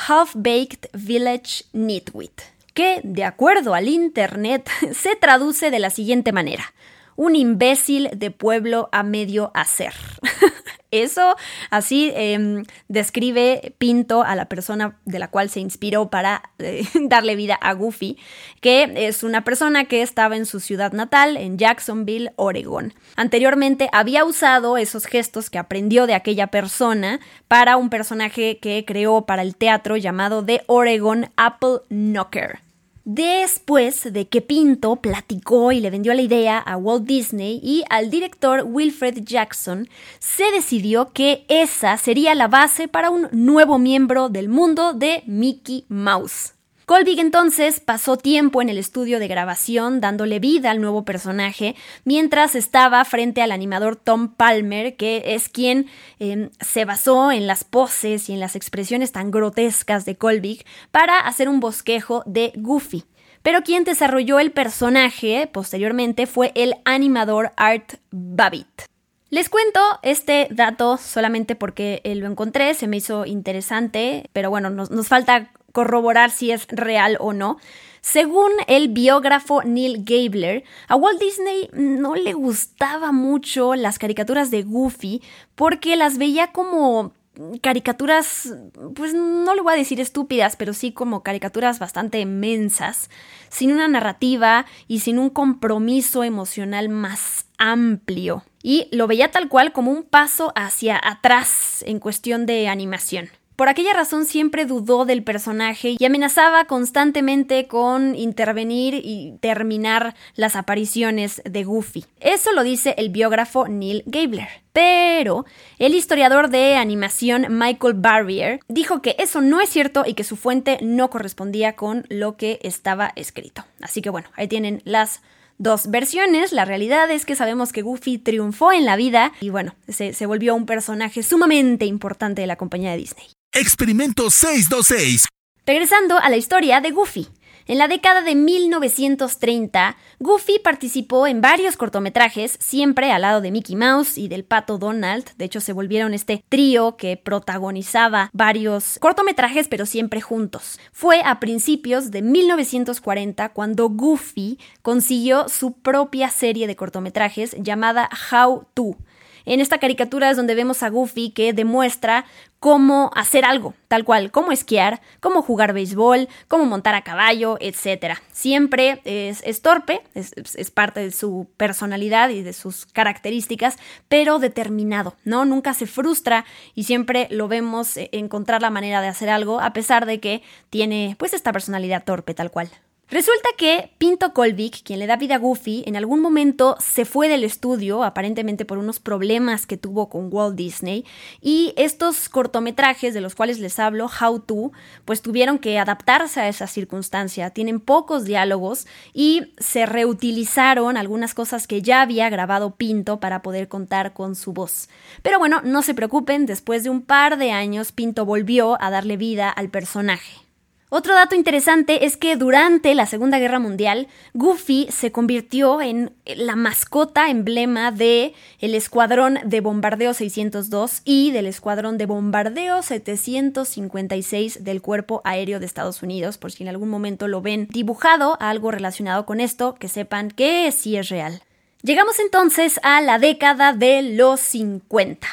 Half-Baked 0.08 0.90
Village 0.92 1.64
Nitwit 1.72 2.52
que, 2.74 3.00
de 3.04 3.24
acuerdo 3.24 3.74
al 3.74 3.88
Internet, 3.88 4.68
se 4.92 5.16
traduce 5.16 5.70
de 5.70 5.78
la 5.78 5.90
siguiente 5.90 6.32
manera. 6.32 6.72
Un 7.16 7.36
imbécil 7.36 8.08
de 8.16 8.30
pueblo 8.30 8.88
a 8.92 9.02
medio 9.02 9.50
hacer. 9.54 9.92
Eso 10.92 11.36
así 11.70 12.12
em, 12.14 12.64
describe 12.86 13.74
Pinto 13.78 14.22
a 14.22 14.36
la 14.36 14.44
persona 14.44 14.98
de 15.06 15.18
la 15.18 15.28
cual 15.28 15.48
se 15.48 15.58
inspiró 15.58 16.10
para 16.10 16.42
eh, 16.58 16.84
darle 17.08 17.34
vida 17.34 17.54
a 17.54 17.72
Goofy, 17.72 18.18
que 18.60 18.92
es 18.94 19.22
una 19.22 19.42
persona 19.42 19.86
que 19.86 20.02
estaba 20.02 20.36
en 20.36 20.44
su 20.44 20.60
ciudad 20.60 20.92
natal, 20.92 21.38
en 21.38 21.56
Jacksonville, 21.56 22.32
Oregon. 22.36 22.92
Anteriormente 23.16 23.88
había 23.92 24.26
usado 24.26 24.76
esos 24.76 25.06
gestos 25.06 25.48
que 25.48 25.58
aprendió 25.58 26.06
de 26.06 26.14
aquella 26.14 26.48
persona 26.48 27.20
para 27.48 27.78
un 27.78 27.88
personaje 27.88 28.58
que 28.58 28.84
creó 28.86 29.24
para 29.24 29.40
el 29.40 29.56
teatro 29.56 29.96
llamado 29.96 30.44
The 30.44 30.62
Oregon 30.66 31.30
Apple 31.36 31.78
Knocker. 31.88 32.60
Después 33.04 34.12
de 34.12 34.28
que 34.28 34.42
Pinto 34.42 34.96
platicó 34.96 35.72
y 35.72 35.80
le 35.80 35.90
vendió 35.90 36.14
la 36.14 36.22
idea 36.22 36.58
a 36.58 36.76
Walt 36.76 37.04
Disney 37.04 37.58
y 37.60 37.82
al 37.90 38.10
director 38.10 38.62
Wilfred 38.64 39.24
Jackson, 39.24 39.88
se 40.20 40.44
decidió 40.52 41.12
que 41.12 41.44
esa 41.48 41.96
sería 41.96 42.36
la 42.36 42.46
base 42.46 42.86
para 42.86 43.10
un 43.10 43.28
nuevo 43.32 43.78
miembro 43.78 44.28
del 44.28 44.48
mundo 44.48 44.92
de 44.92 45.24
Mickey 45.26 45.84
Mouse. 45.88 46.54
Colvig 46.86 47.20
entonces 47.20 47.80
pasó 47.80 48.16
tiempo 48.16 48.60
en 48.60 48.68
el 48.68 48.78
estudio 48.78 49.18
de 49.18 49.28
grabación 49.28 50.00
dándole 50.00 50.40
vida 50.40 50.70
al 50.70 50.80
nuevo 50.80 51.04
personaje 51.04 51.76
mientras 52.04 52.54
estaba 52.54 53.04
frente 53.04 53.40
al 53.42 53.52
animador 53.52 53.96
Tom 53.96 54.28
Palmer, 54.28 54.96
que 54.96 55.22
es 55.26 55.48
quien 55.48 55.86
em, 56.18 56.50
se 56.60 56.84
basó 56.84 57.30
en 57.30 57.46
las 57.46 57.64
poses 57.64 58.28
y 58.28 58.32
en 58.32 58.40
las 58.40 58.56
expresiones 58.56 59.12
tan 59.12 59.30
grotescas 59.30 60.04
de 60.04 60.16
Colvig 60.16 60.64
para 60.90 61.20
hacer 61.20 61.48
un 61.48 61.60
bosquejo 61.60 62.22
de 62.26 62.52
Goofy. 62.56 63.04
Pero 63.42 63.62
quien 63.62 63.84
desarrolló 63.84 64.38
el 64.38 64.52
personaje 64.52 65.48
posteriormente 65.52 66.26
fue 66.26 66.52
el 66.54 66.74
animador 66.84 67.52
Art 67.56 67.94
Babbitt. 68.10 68.82
Les 69.30 69.48
cuento 69.48 69.80
este 70.02 70.46
dato 70.50 70.98
solamente 70.98 71.56
porque 71.56 72.02
lo 72.04 72.26
encontré, 72.26 72.74
se 72.74 72.86
me 72.86 72.98
hizo 72.98 73.24
interesante, 73.24 74.28
pero 74.34 74.50
bueno, 74.50 74.68
nos, 74.68 74.90
nos 74.90 75.08
falta 75.08 75.50
corroborar 75.72 76.30
si 76.30 76.50
es 76.50 76.66
real 76.68 77.16
o 77.20 77.32
no. 77.32 77.58
Según 78.00 78.50
el 78.66 78.88
biógrafo 78.88 79.62
Neil 79.62 80.04
Gabler, 80.04 80.64
a 80.88 80.96
Walt 80.96 81.20
Disney 81.20 81.70
no 81.72 82.16
le 82.16 82.32
gustaba 82.32 83.12
mucho 83.12 83.74
las 83.74 83.98
caricaturas 83.98 84.50
de 84.50 84.62
Goofy 84.62 85.22
porque 85.54 85.96
las 85.96 86.18
veía 86.18 86.52
como 86.52 87.12
caricaturas, 87.60 88.54
pues 88.94 89.14
no 89.14 89.54
le 89.54 89.62
voy 89.62 89.74
a 89.74 89.76
decir 89.76 90.00
estúpidas, 90.00 90.56
pero 90.56 90.74
sí 90.74 90.92
como 90.92 91.22
caricaturas 91.22 91.78
bastante 91.78 92.26
mensas, 92.26 93.08
sin 93.48 93.72
una 93.72 93.88
narrativa 93.88 94.66
y 94.86 95.00
sin 95.00 95.18
un 95.18 95.30
compromiso 95.30 96.24
emocional 96.24 96.88
más 96.88 97.46
amplio. 97.58 98.44
Y 98.62 98.88
lo 98.92 99.06
veía 99.06 99.30
tal 99.30 99.48
cual 99.48 99.72
como 99.72 99.90
un 99.90 100.02
paso 100.02 100.52
hacia 100.56 101.00
atrás 101.02 101.82
en 101.86 102.00
cuestión 102.00 102.46
de 102.46 102.68
animación. 102.68 103.30
Por 103.56 103.68
aquella 103.68 103.92
razón 103.92 104.24
siempre 104.24 104.64
dudó 104.64 105.04
del 105.04 105.22
personaje 105.22 105.96
y 105.98 106.04
amenazaba 106.04 106.64
constantemente 106.64 107.66
con 107.66 108.14
intervenir 108.14 108.94
y 108.94 109.36
terminar 109.40 110.14
las 110.34 110.56
apariciones 110.56 111.42
de 111.44 111.64
Goofy. 111.64 112.06
Eso 112.20 112.52
lo 112.52 112.62
dice 112.62 112.94
el 112.96 113.10
biógrafo 113.10 113.68
Neil 113.68 114.04
Gabler. 114.06 114.48
Pero 114.72 115.44
el 115.78 115.94
historiador 115.94 116.48
de 116.48 116.76
animación 116.76 117.46
Michael 117.50 117.94
Barrier 117.94 118.60
dijo 118.68 119.02
que 119.02 119.16
eso 119.18 119.42
no 119.42 119.60
es 119.60 119.68
cierto 119.68 120.04
y 120.06 120.14
que 120.14 120.24
su 120.24 120.36
fuente 120.36 120.78
no 120.80 121.10
correspondía 121.10 121.76
con 121.76 122.06
lo 122.08 122.38
que 122.38 122.58
estaba 122.62 123.12
escrito. 123.16 123.64
Así 123.82 124.00
que 124.00 124.08
bueno, 124.08 124.28
ahí 124.34 124.48
tienen 124.48 124.80
las 124.86 125.20
dos 125.58 125.90
versiones. 125.90 126.52
La 126.52 126.64
realidad 126.64 127.10
es 127.10 127.26
que 127.26 127.36
sabemos 127.36 127.72
que 127.72 127.82
Goofy 127.82 128.16
triunfó 128.16 128.72
en 128.72 128.86
la 128.86 128.96
vida 128.96 129.32
y 129.40 129.50
bueno, 129.50 129.74
se, 129.88 130.14
se 130.14 130.24
volvió 130.26 130.54
un 130.54 130.64
personaje 130.64 131.22
sumamente 131.22 131.84
importante 131.84 132.40
de 132.40 132.46
la 132.46 132.56
compañía 132.56 132.92
de 132.92 132.96
Disney. 132.96 133.26
Experimento 133.54 134.30
626. 134.30 135.28
Regresando 135.66 136.16
a 136.16 136.30
la 136.30 136.38
historia 136.38 136.80
de 136.80 136.90
Goofy. 136.90 137.28
En 137.66 137.76
la 137.76 137.86
década 137.86 138.22
de 138.22 138.34
1930, 138.34 139.94
Goofy 140.20 140.58
participó 140.58 141.26
en 141.26 141.42
varios 141.42 141.76
cortometrajes, 141.76 142.56
siempre 142.58 143.12
al 143.12 143.20
lado 143.20 143.42
de 143.42 143.50
Mickey 143.50 143.76
Mouse 143.76 144.16
y 144.16 144.28
del 144.28 144.44
pato 144.44 144.78
Donald. 144.78 145.26
De 145.36 145.44
hecho, 145.44 145.60
se 145.60 145.74
volvieron 145.74 146.14
este 146.14 146.42
trío 146.48 146.96
que 146.96 147.18
protagonizaba 147.18 148.30
varios 148.32 148.98
cortometrajes, 149.00 149.68
pero 149.68 149.84
siempre 149.84 150.22
juntos. 150.22 150.80
Fue 150.90 151.20
a 151.22 151.38
principios 151.38 152.10
de 152.10 152.22
1940 152.22 153.50
cuando 153.50 153.90
Goofy 153.90 154.58
consiguió 154.80 155.50
su 155.50 155.74
propia 155.74 156.30
serie 156.30 156.66
de 156.66 156.74
cortometrajes 156.74 157.54
llamada 157.60 158.08
How 158.32 158.66
To 158.72 158.96
en 159.44 159.60
esta 159.60 159.78
caricatura 159.78 160.30
es 160.30 160.36
donde 160.36 160.54
vemos 160.54 160.82
a 160.82 160.90
Goofy 160.90 161.30
que 161.30 161.52
demuestra 161.52 162.24
cómo 162.62 163.10
hacer 163.16 163.44
algo, 163.44 163.74
tal 163.88 164.04
cual, 164.04 164.30
cómo 164.30 164.52
esquiar, 164.52 165.00
cómo 165.18 165.42
jugar 165.42 165.72
béisbol, 165.72 166.28
cómo 166.46 166.64
montar 166.64 166.94
a 166.94 167.02
caballo, 167.02 167.56
etc. 167.60 168.18
Siempre 168.30 169.00
es, 169.04 169.62
torpe, 169.62 170.02
es, 170.14 170.70
parte 170.70 171.00
de 171.00 171.10
su 171.10 171.48
personalidad 171.56 172.30
y 172.30 172.42
de 172.42 172.52
sus 172.52 172.86
características, 172.86 173.78
pero 174.08 174.38
determinado, 174.38 175.16
¿no? 175.24 175.44
Nunca 175.44 175.74
se 175.74 175.86
frustra 175.86 176.44
y 176.76 176.84
siempre 176.84 177.26
lo 177.30 177.48
vemos 177.48 177.96
eh, 177.96 178.10
encontrar 178.12 178.62
la 178.62 178.70
manera 178.70 179.00
de 179.00 179.08
hacer 179.08 179.28
algo, 179.28 179.60
a 179.60 179.72
pesar 179.72 180.06
de 180.06 180.20
que 180.20 180.42
tiene 180.70 181.16
pues 181.18 181.34
esta 181.34 181.52
personalidad 181.52 182.04
torpe, 182.04 182.32
tal 182.32 182.52
cual. 182.52 182.70
Resulta 183.12 183.50
que 183.58 183.90
Pinto 183.98 184.32
Colvik, 184.32 184.82
quien 184.84 184.98
le 184.98 185.06
da 185.06 185.16
vida 185.16 185.34
a 185.34 185.38
Goofy, 185.38 185.84
en 185.86 185.96
algún 185.96 186.20
momento 186.20 186.76
se 186.80 187.04
fue 187.04 187.28
del 187.28 187.44
estudio, 187.44 188.04
aparentemente 188.04 188.64
por 188.64 188.78
unos 188.78 189.00
problemas 189.00 189.66
que 189.66 189.76
tuvo 189.76 190.08
con 190.08 190.32
Walt 190.32 190.56
Disney, 190.56 191.04
y 191.42 191.74
estos 191.76 192.30
cortometrajes 192.30 193.12
de 193.12 193.20
los 193.20 193.34
cuales 193.34 193.58
les 193.58 193.78
hablo, 193.78 194.06
How 194.06 194.40
To, 194.40 194.72
pues 195.04 195.20
tuvieron 195.20 195.58
que 195.58 195.78
adaptarse 195.78 196.40
a 196.40 196.48
esa 196.48 196.66
circunstancia. 196.66 197.50
Tienen 197.50 197.80
pocos 197.80 198.24
diálogos 198.24 198.86
y 199.12 199.52
se 199.58 199.84
reutilizaron 199.84 200.96
algunas 200.96 201.34
cosas 201.34 201.66
que 201.66 201.82
ya 201.82 202.00
había 202.00 202.30
grabado 202.30 202.76
Pinto 202.76 203.20
para 203.20 203.42
poder 203.42 203.68
contar 203.68 204.14
con 204.14 204.34
su 204.36 204.54
voz. 204.54 204.88
Pero 205.20 205.38
bueno, 205.38 205.60
no 205.62 205.82
se 205.82 205.92
preocupen, 205.92 206.46
después 206.46 206.82
de 206.82 206.88
un 206.88 207.02
par 207.02 207.36
de 207.36 207.52
años 207.52 207.92
Pinto 207.92 208.24
volvió 208.24 208.80
a 208.80 208.88
darle 208.88 209.18
vida 209.18 209.50
al 209.50 209.68
personaje. 209.68 210.51
Otro 210.94 211.14
dato 211.14 211.34
interesante 211.34 212.04
es 212.04 212.18
que 212.18 212.36
durante 212.36 212.94
la 212.94 213.06
Segunda 213.06 213.38
Guerra 213.38 213.58
Mundial, 213.58 214.08
Goofy 214.34 214.88
se 214.90 215.10
convirtió 215.10 215.80
en 215.80 216.12
la 216.26 216.54
mascota 216.54 217.30
emblema 217.30 217.90
de 217.90 218.34
el 218.58 218.74
Escuadrón 218.74 219.38
de 219.42 219.62
Bombardeo 219.62 220.12
602 220.12 221.00
y 221.06 221.30
del 221.30 221.46
Escuadrón 221.46 221.96
de 221.96 222.04
Bombardeo 222.04 222.82
756 222.82 224.64
del 224.64 224.82
Cuerpo 224.82 225.22
Aéreo 225.24 225.60
de 225.60 225.64
Estados 225.64 226.02
Unidos, 226.02 226.36
por 226.36 226.52
si 226.52 226.62
en 226.62 226.68
algún 226.68 226.90
momento 226.90 227.26
lo 227.26 227.40
ven 227.40 227.68
dibujado, 227.70 228.36
algo 228.38 228.70
relacionado 228.70 229.24
con 229.24 229.40
esto, 229.40 229.76
que 229.76 229.88
sepan 229.88 230.30
que 230.30 230.70
sí 230.72 230.98
es 230.98 231.08
real. 231.08 231.40
Llegamos 231.80 232.18
entonces 232.18 232.78
a 232.82 233.00
la 233.00 233.18
década 233.18 233.72
de 233.72 234.02
los 234.02 234.40
50. 234.40 235.26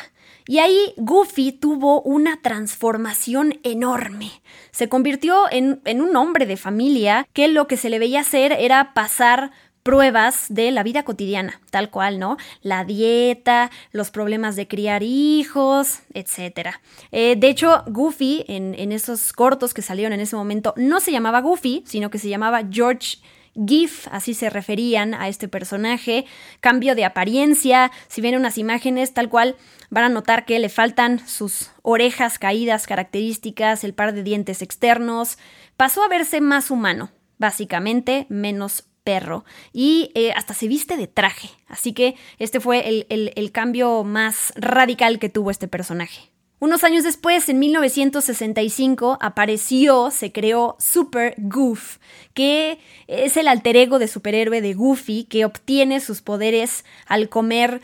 Y 0.49 0.57
ahí 0.57 0.95
Goofy 0.97 1.51
tuvo 1.51 2.01
una 2.01 2.41
transformación 2.41 3.59
enorme. 3.61 4.31
Se 4.71 4.89
convirtió 4.89 5.43
en, 5.51 5.79
un 5.85 6.15
hombre 6.15 6.47
de 6.47 6.57
familia 6.57 7.27
que 7.33 7.47
lo 7.49 7.67
que 7.67 7.77
se 7.77 7.91
le 7.91 7.99
veía 7.99 8.21
hacer 8.21 8.53
era 8.53 8.95
pasar 8.95 9.51
pruebas 9.83 10.47
de 10.49 10.71
la 10.71 10.81
vida 10.81 11.03
cotidiana, 11.03 11.61
tal 11.69 11.91
cual, 11.91 12.17
¿no? 12.17 12.37
La 12.63 12.83
dieta, 12.83 13.69
los 13.91 14.09
problemas 14.09 14.55
de 14.55 14.67
criar 14.67 15.03
hijos, 15.03 15.99
etc. 16.15 16.69
Eh, 17.11 17.35
de 17.37 17.47
hecho, 17.47 17.83
Goofy, 17.85 18.43
en, 18.47 18.73
en, 18.73 18.91
esos 18.91 19.33
cortos 19.33 19.75
que 19.75 19.83
salieron 19.83 20.13
en 20.13 20.19
ese 20.19 20.35
momento, 20.35 20.73
no 20.77 20.99
se 20.99 21.11
llamaba 21.11 21.41
Goofy, 21.41 21.83
sino 21.85 22.09
que 22.09 22.17
se 22.17 22.27
llamaba 22.27 22.63
George 22.71 23.19
GIF, 23.55 24.07
así 24.11 24.33
se 24.33 24.49
referían 24.49 25.13
a 25.13 25.27
este 25.27 25.47
personaje, 25.47 26.25
cambio 26.59 26.95
de 26.95 27.05
apariencia, 27.05 27.91
si 28.07 28.21
ven 28.21 28.35
unas 28.35 28.57
imágenes 28.57 29.13
tal 29.13 29.29
cual, 29.29 29.55
van 29.89 30.05
a 30.05 30.09
notar 30.09 30.45
que 30.45 30.59
le 30.59 30.69
faltan 30.69 31.25
sus 31.27 31.71
orejas 31.81 32.39
caídas 32.39 32.87
características, 32.87 33.83
el 33.83 33.93
par 33.93 34.13
de 34.13 34.23
dientes 34.23 34.61
externos, 34.61 35.37
pasó 35.77 36.03
a 36.03 36.07
verse 36.07 36.41
más 36.41 36.71
humano, 36.71 37.11
básicamente 37.37 38.25
menos 38.29 38.85
perro 39.03 39.45
y 39.71 40.11
eh, 40.13 40.33
hasta 40.33 40.53
se 40.53 40.67
viste 40.67 40.97
de 40.97 41.07
traje, 41.07 41.49
así 41.67 41.93
que 41.93 42.15
este 42.37 42.59
fue 42.59 43.05
el 43.09 43.51
cambio 43.51 44.03
más 44.03 44.53
radical 44.55 45.19
que 45.19 45.29
tuvo 45.29 45.51
este 45.51 45.67
personaje. 45.67 46.29
Unos 46.61 46.83
años 46.83 47.05
después, 47.05 47.47
en 47.47 47.57
1965, 47.57 49.17
apareció, 49.21 50.11
se 50.11 50.33
creó 50.33 50.75
Super 50.77 51.35
Goof, 51.37 51.99
que 52.33 52.79
es 53.07 53.37
el 53.37 53.47
alter 53.47 53.77
ego 53.77 53.97
de 53.97 54.09
superhéroe 54.09 54.59
de 54.59 54.73
Goofy, 54.73 55.23
que 55.23 55.45
obtiene 55.45 56.01
sus 56.01 56.21
poderes 56.21 56.83
al 57.05 57.29
comer 57.29 57.79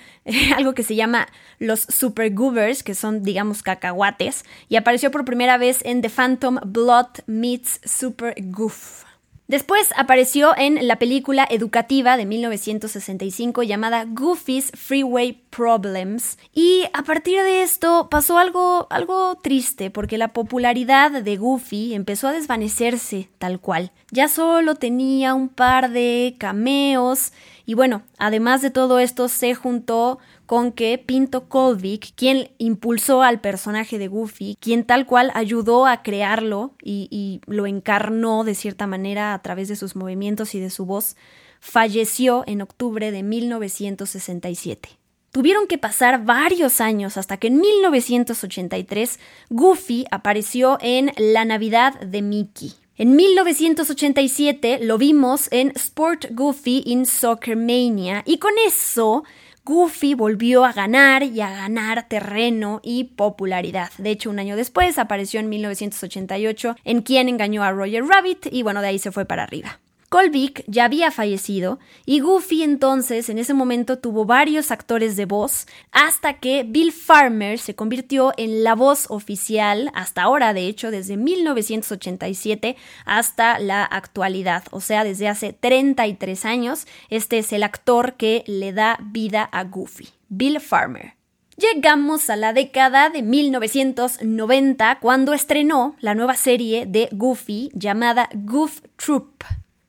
algo 0.58 0.74
que 0.74 0.84
se 0.84 0.96
llama 0.96 1.29
los 1.58 1.82
Super 1.82 2.34
Goovers, 2.34 2.84
que 2.84 2.96
son, 2.96 3.24
digamos, 3.24 3.63
cacahuates, 3.63 4.44
y 4.67 4.75
apareció 4.75 5.10
por 5.10 5.24
primera 5.24 5.58
vez 5.58 5.79
en 5.86 6.01
The 6.01 6.10
Phantom 6.10 6.60
Blood 6.65 7.20
Meets 7.27 7.79
Super 7.86 8.36
Goof. 8.38 9.05
Después 9.48 9.90
apareció 9.96 10.58
en 10.58 10.88
la 10.88 10.98
película 10.98 11.48
educativa 11.48 12.18
de 12.18 12.25
1965 12.25 13.62
llamada 13.62 14.06
Goofy's 14.08 14.72
Freeway 14.74 15.44
Problems 15.52 16.40
y 16.52 16.86
a 16.94 17.04
partir 17.04 17.44
de 17.44 17.62
esto 17.62 18.08
pasó 18.10 18.40
algo 18.40 18.88
algo 18.90 19.38
triste 19.44 19.92
porque 19.92 20.18
la 20.18 20.34
popularidad 20.34 21.22
de 21.22 21.38
Goofy 21.38 21.94
empezó 21.94 22.28
a 22.28 22.34
desvanecerse 22.34 23.30
tal 23.38 23.60
cual. 23.60 23.92
Ya 24.12 24.27
solo 24.27 24.75
tenía 24.75 25.33
un 25.33 25.50
par 25.50 25.91
de 25.91 26.35
cameos 26.38 27.33
y 27.65 27.74
bueno, 27.74 28.03
además 28.19 28.62
de 28.62 28.69
todo 28.69 29.00
esto 29.00 29.27
se 29.27 29.55
juntó 29.55 30.19
con 30.45 30.71
que 30.71 31.00
Pinto 31.00 31.50
Colvik, 31.50 32.13
quien 32.15 32.51
impulsó 32.59 33.24
al 33.24 33.41
personaje 33.41 33.97
de 33.97 34.07
Goofy, 34.07 34.57
quien 34.59 34.83
tal 34.83 35.07
cual 35.07 35.31
ayudó 35.33 35.88
a 35.88 36.03
crearlo 36.03 36.75
y, 36.83 37.07
y 37.09 37.41
lo 37.51 37.65
encarnó 37.65 38.43
de 38.43 38.53
cierta 38.53 38.85
manera 38.85 39.33
a 39.33 39.41
través 39.41 39.67
de 39.67 39.75
sus 39.75 39.95
movimientos 39.95 40.53
y 40.53 40.59
de 40.59 40.69
su 40.69 40.85
voz, 40.85 41.15
falleció 41.59 42.43
en 42.45 42.62
octubre 42.62 43.12
de 43.12 43.24
1967. 43.24 44.89
Tuvieron 45.31 45.65
que 45.65 45.79
pasar 45.79 46.24
varios 46.24 46.79
años 46.79 47.17
hasta 47.17 47.38
que 47.38 47.47
en 47.47 47.59
1983 47.59 49.19
Goofy 49.50 50.05
apareció 50.12 50.77
en 50.79 51.12
La 51.17 51.43
Navidad 51.43 52.00
de 52.00 52.21
Mickey. 52.21 52.74
En 52.98 53.18
1987 53.18 54.80
lo 54.82 54.98
vimos 54.98 55.50
en 55.52 55.74
Sport 55.75 56.28
Goofy 56.32 56.82
in 56.86 57.06
Soccer 57.06 57.58
Mania 57.58 58.24
y 58.25 58.38
con 58.38 58.54
eso 58.66 59.25
Goofy 59.66 60.14
volvió 60.14 60.64
a 60.64 60.72
ganar 60.72 61.24
y 61.24 61.42
a 61.42 61.50
ganar 61.50 62.08
terreno 62.08 62.80
y 62.84 63.04
popularidad. 63.04 63.92
De 63.98 64.12
hecho, 64.12 64.30
un 64.30 64.40
año 64.40 64.56
después 64.56 64.98
apareció 64.98 65.42
en 65.42 65.50
1988 65.50 66.78
en 66.86 67.02
Quien 67.02 67.28
engañó 67.28 67.64
a 67.64 67.74
Roger 67.74 68.06
Rabbit 68.06 68.48
y 68.50 68.64
bueno, 68.64 68.80
de 68.80 68.88
ahí 68.88 69.00
se 69.00 69.12
fue 69.12 69.25
para 69.25 69.44
arriba. 69.44 69.82
Colvick 70.15 70.63
ya 70.67 70.86
había 70.86 71.12
fallecido 71.12 71.77
y 72.05 72.22
Goofy 72.22 72.63
entonces 72.63 73.27
en 73.27 73.38
ese 73.38 73.53
momento 73.53 74.00
tuvo 74.00 74.24
varios 74.24 74.72
actores 74.72 75.17
de 75.17 75.25
voz 75.25 75.67
hasta 75.91 76.36
que 76.39 76.63
Bill 76.65 76.93
Farmer 76.93 77.60
se 77.60 77.75
convirtió 77.75 78.31
en 78.38 78.63
la 78.63 78.75
voz 78.75 79.07
oficial 79.10 79.91
hasta 79.93 80.22
ahora, 80.22 80.53
de 80.53 80.67
hecho, 80.67 80.89
desde 80.89 81.17
1987 81.17 82.77
hasta 83.03 83.60
la 83.60 83.84
actualidad, 83.84 84.63
o 84.72 84.79
sea, 84.79 85.03
desde 85.03 85.27
hace 85.27 85.51
33 85.51 86.45
años, 86.45 86.88
este 87.10 87.39
es 87.39 87.51
el 87.51 87.63
actor 87.63 88.13
que 88.13 88.45
le 88.48 88.72
da 88.72 88.98
vida 89.01 89.43
a 89.43 89.65
Goofy, 89.65 90.07
Bill 90.29 90.62
Farmer. 90.62 91.15
Llegamos 91.57 92.29
a 92.29 92.38
la 92.38 92.53
década 92.53 93.10
de 93.10 93.22
1990 93.22 94.98
cuando 95.01 95.34
estrenó 95.34 95.98
la 96.00 96.15
nueva 96.15 96.36
serie 96.36 96.86
de 96.86 97.10
Goofy 97.12 97.69
llamada 97.74 98.29
Goof 98.34 98.79
Troop. 98.95 99.43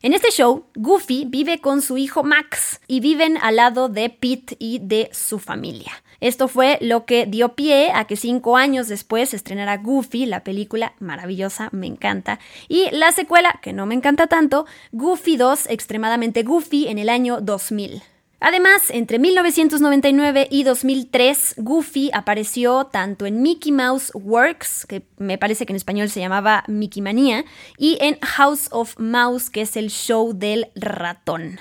En 0.07 0.13
este 0.13 0.31
show, 0.31 0.67
Goofy 0.77 1.25
vive 1.27 1.61
con 1.61 1.83
su 1.83 1.99
hijo 1.99 2.23
Max 2.23 2.81
y 2.87 3.01
viven 3.01 3.39
al 3.39 3.57
lado 3.57 3.89
de 3.89 4.09
Pete 4.09 4.55
y 4.61 4.79
de 4.79 5.11
su 5.13 5.41
familia. 5.41 5.91
Esto 6.21 6.47
fue 6.47 6.79
lo 6.81 7.07
que 7.07 7.27
dio 7.27 7.57
pie 7.57 7.91
a 7.93 8.05
que 8.05 8.15
cinco 8.15 8.57
años 8.57 8.87
después 8.87 9.35
estrenara 9.35 9.79
Goofy, 9.79 10.27
la 10.27 10.45
película 10.45 10.95
maravillosa, 11.01 11.71
me 11.73 11.89
encanta, 11.89 12.39
y 12.69 12.89
la 12.93 13.11
secuela, 13.11 13.59
que 13.61 13.73
no 13.73 13.85
me 13.85 13.97
encanta 13.97 14.29
tanto, 14.29 14.67
Goofy 14.93 15.37
2, 15.37 15.71
extremadamente 15.71 16.45
Goofy, 16.45 16.87
en 16.87 16.99
el 16.99 17.09
año 17.09 17.41
2000. 17.41 18.01
Además, 18.39 18.91
entre 18.91 19.19
1999 19.19 20.49
y 20.51 20.65
2003, 20.65 21.55
Goofy 21.57 22.11
apareció 22.13 22.85
tanto 22.85 23.25
en 23.25 23.41
Mickey 23.41 23.73
Mouse 23.73 24.11
Works, 24.15 24.85
que 24.87 25.07
me 25.17 25.39
parece 25.39 25.65
que 25.65 25.73
en 25.73 25.77
español 25.77 26.11
se 26.11 26.21
llamaba 26.21 26.63
Mickey 26.69 27.03
Manía, 27.03 27.45
y 27.79 27.97
en 28.01 28.19
House 28.21 28.69
of 28.73 28.99
Mouse, 28.99 29.49
que 29.49 29.63
es 29.63 29.77
el 29.77 29.89
show 29.89 30.35
del 30.35 30.69
ratón. 30.75 31.59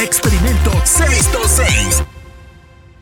Experimento 0.00 0.72
626. 0.84 2.02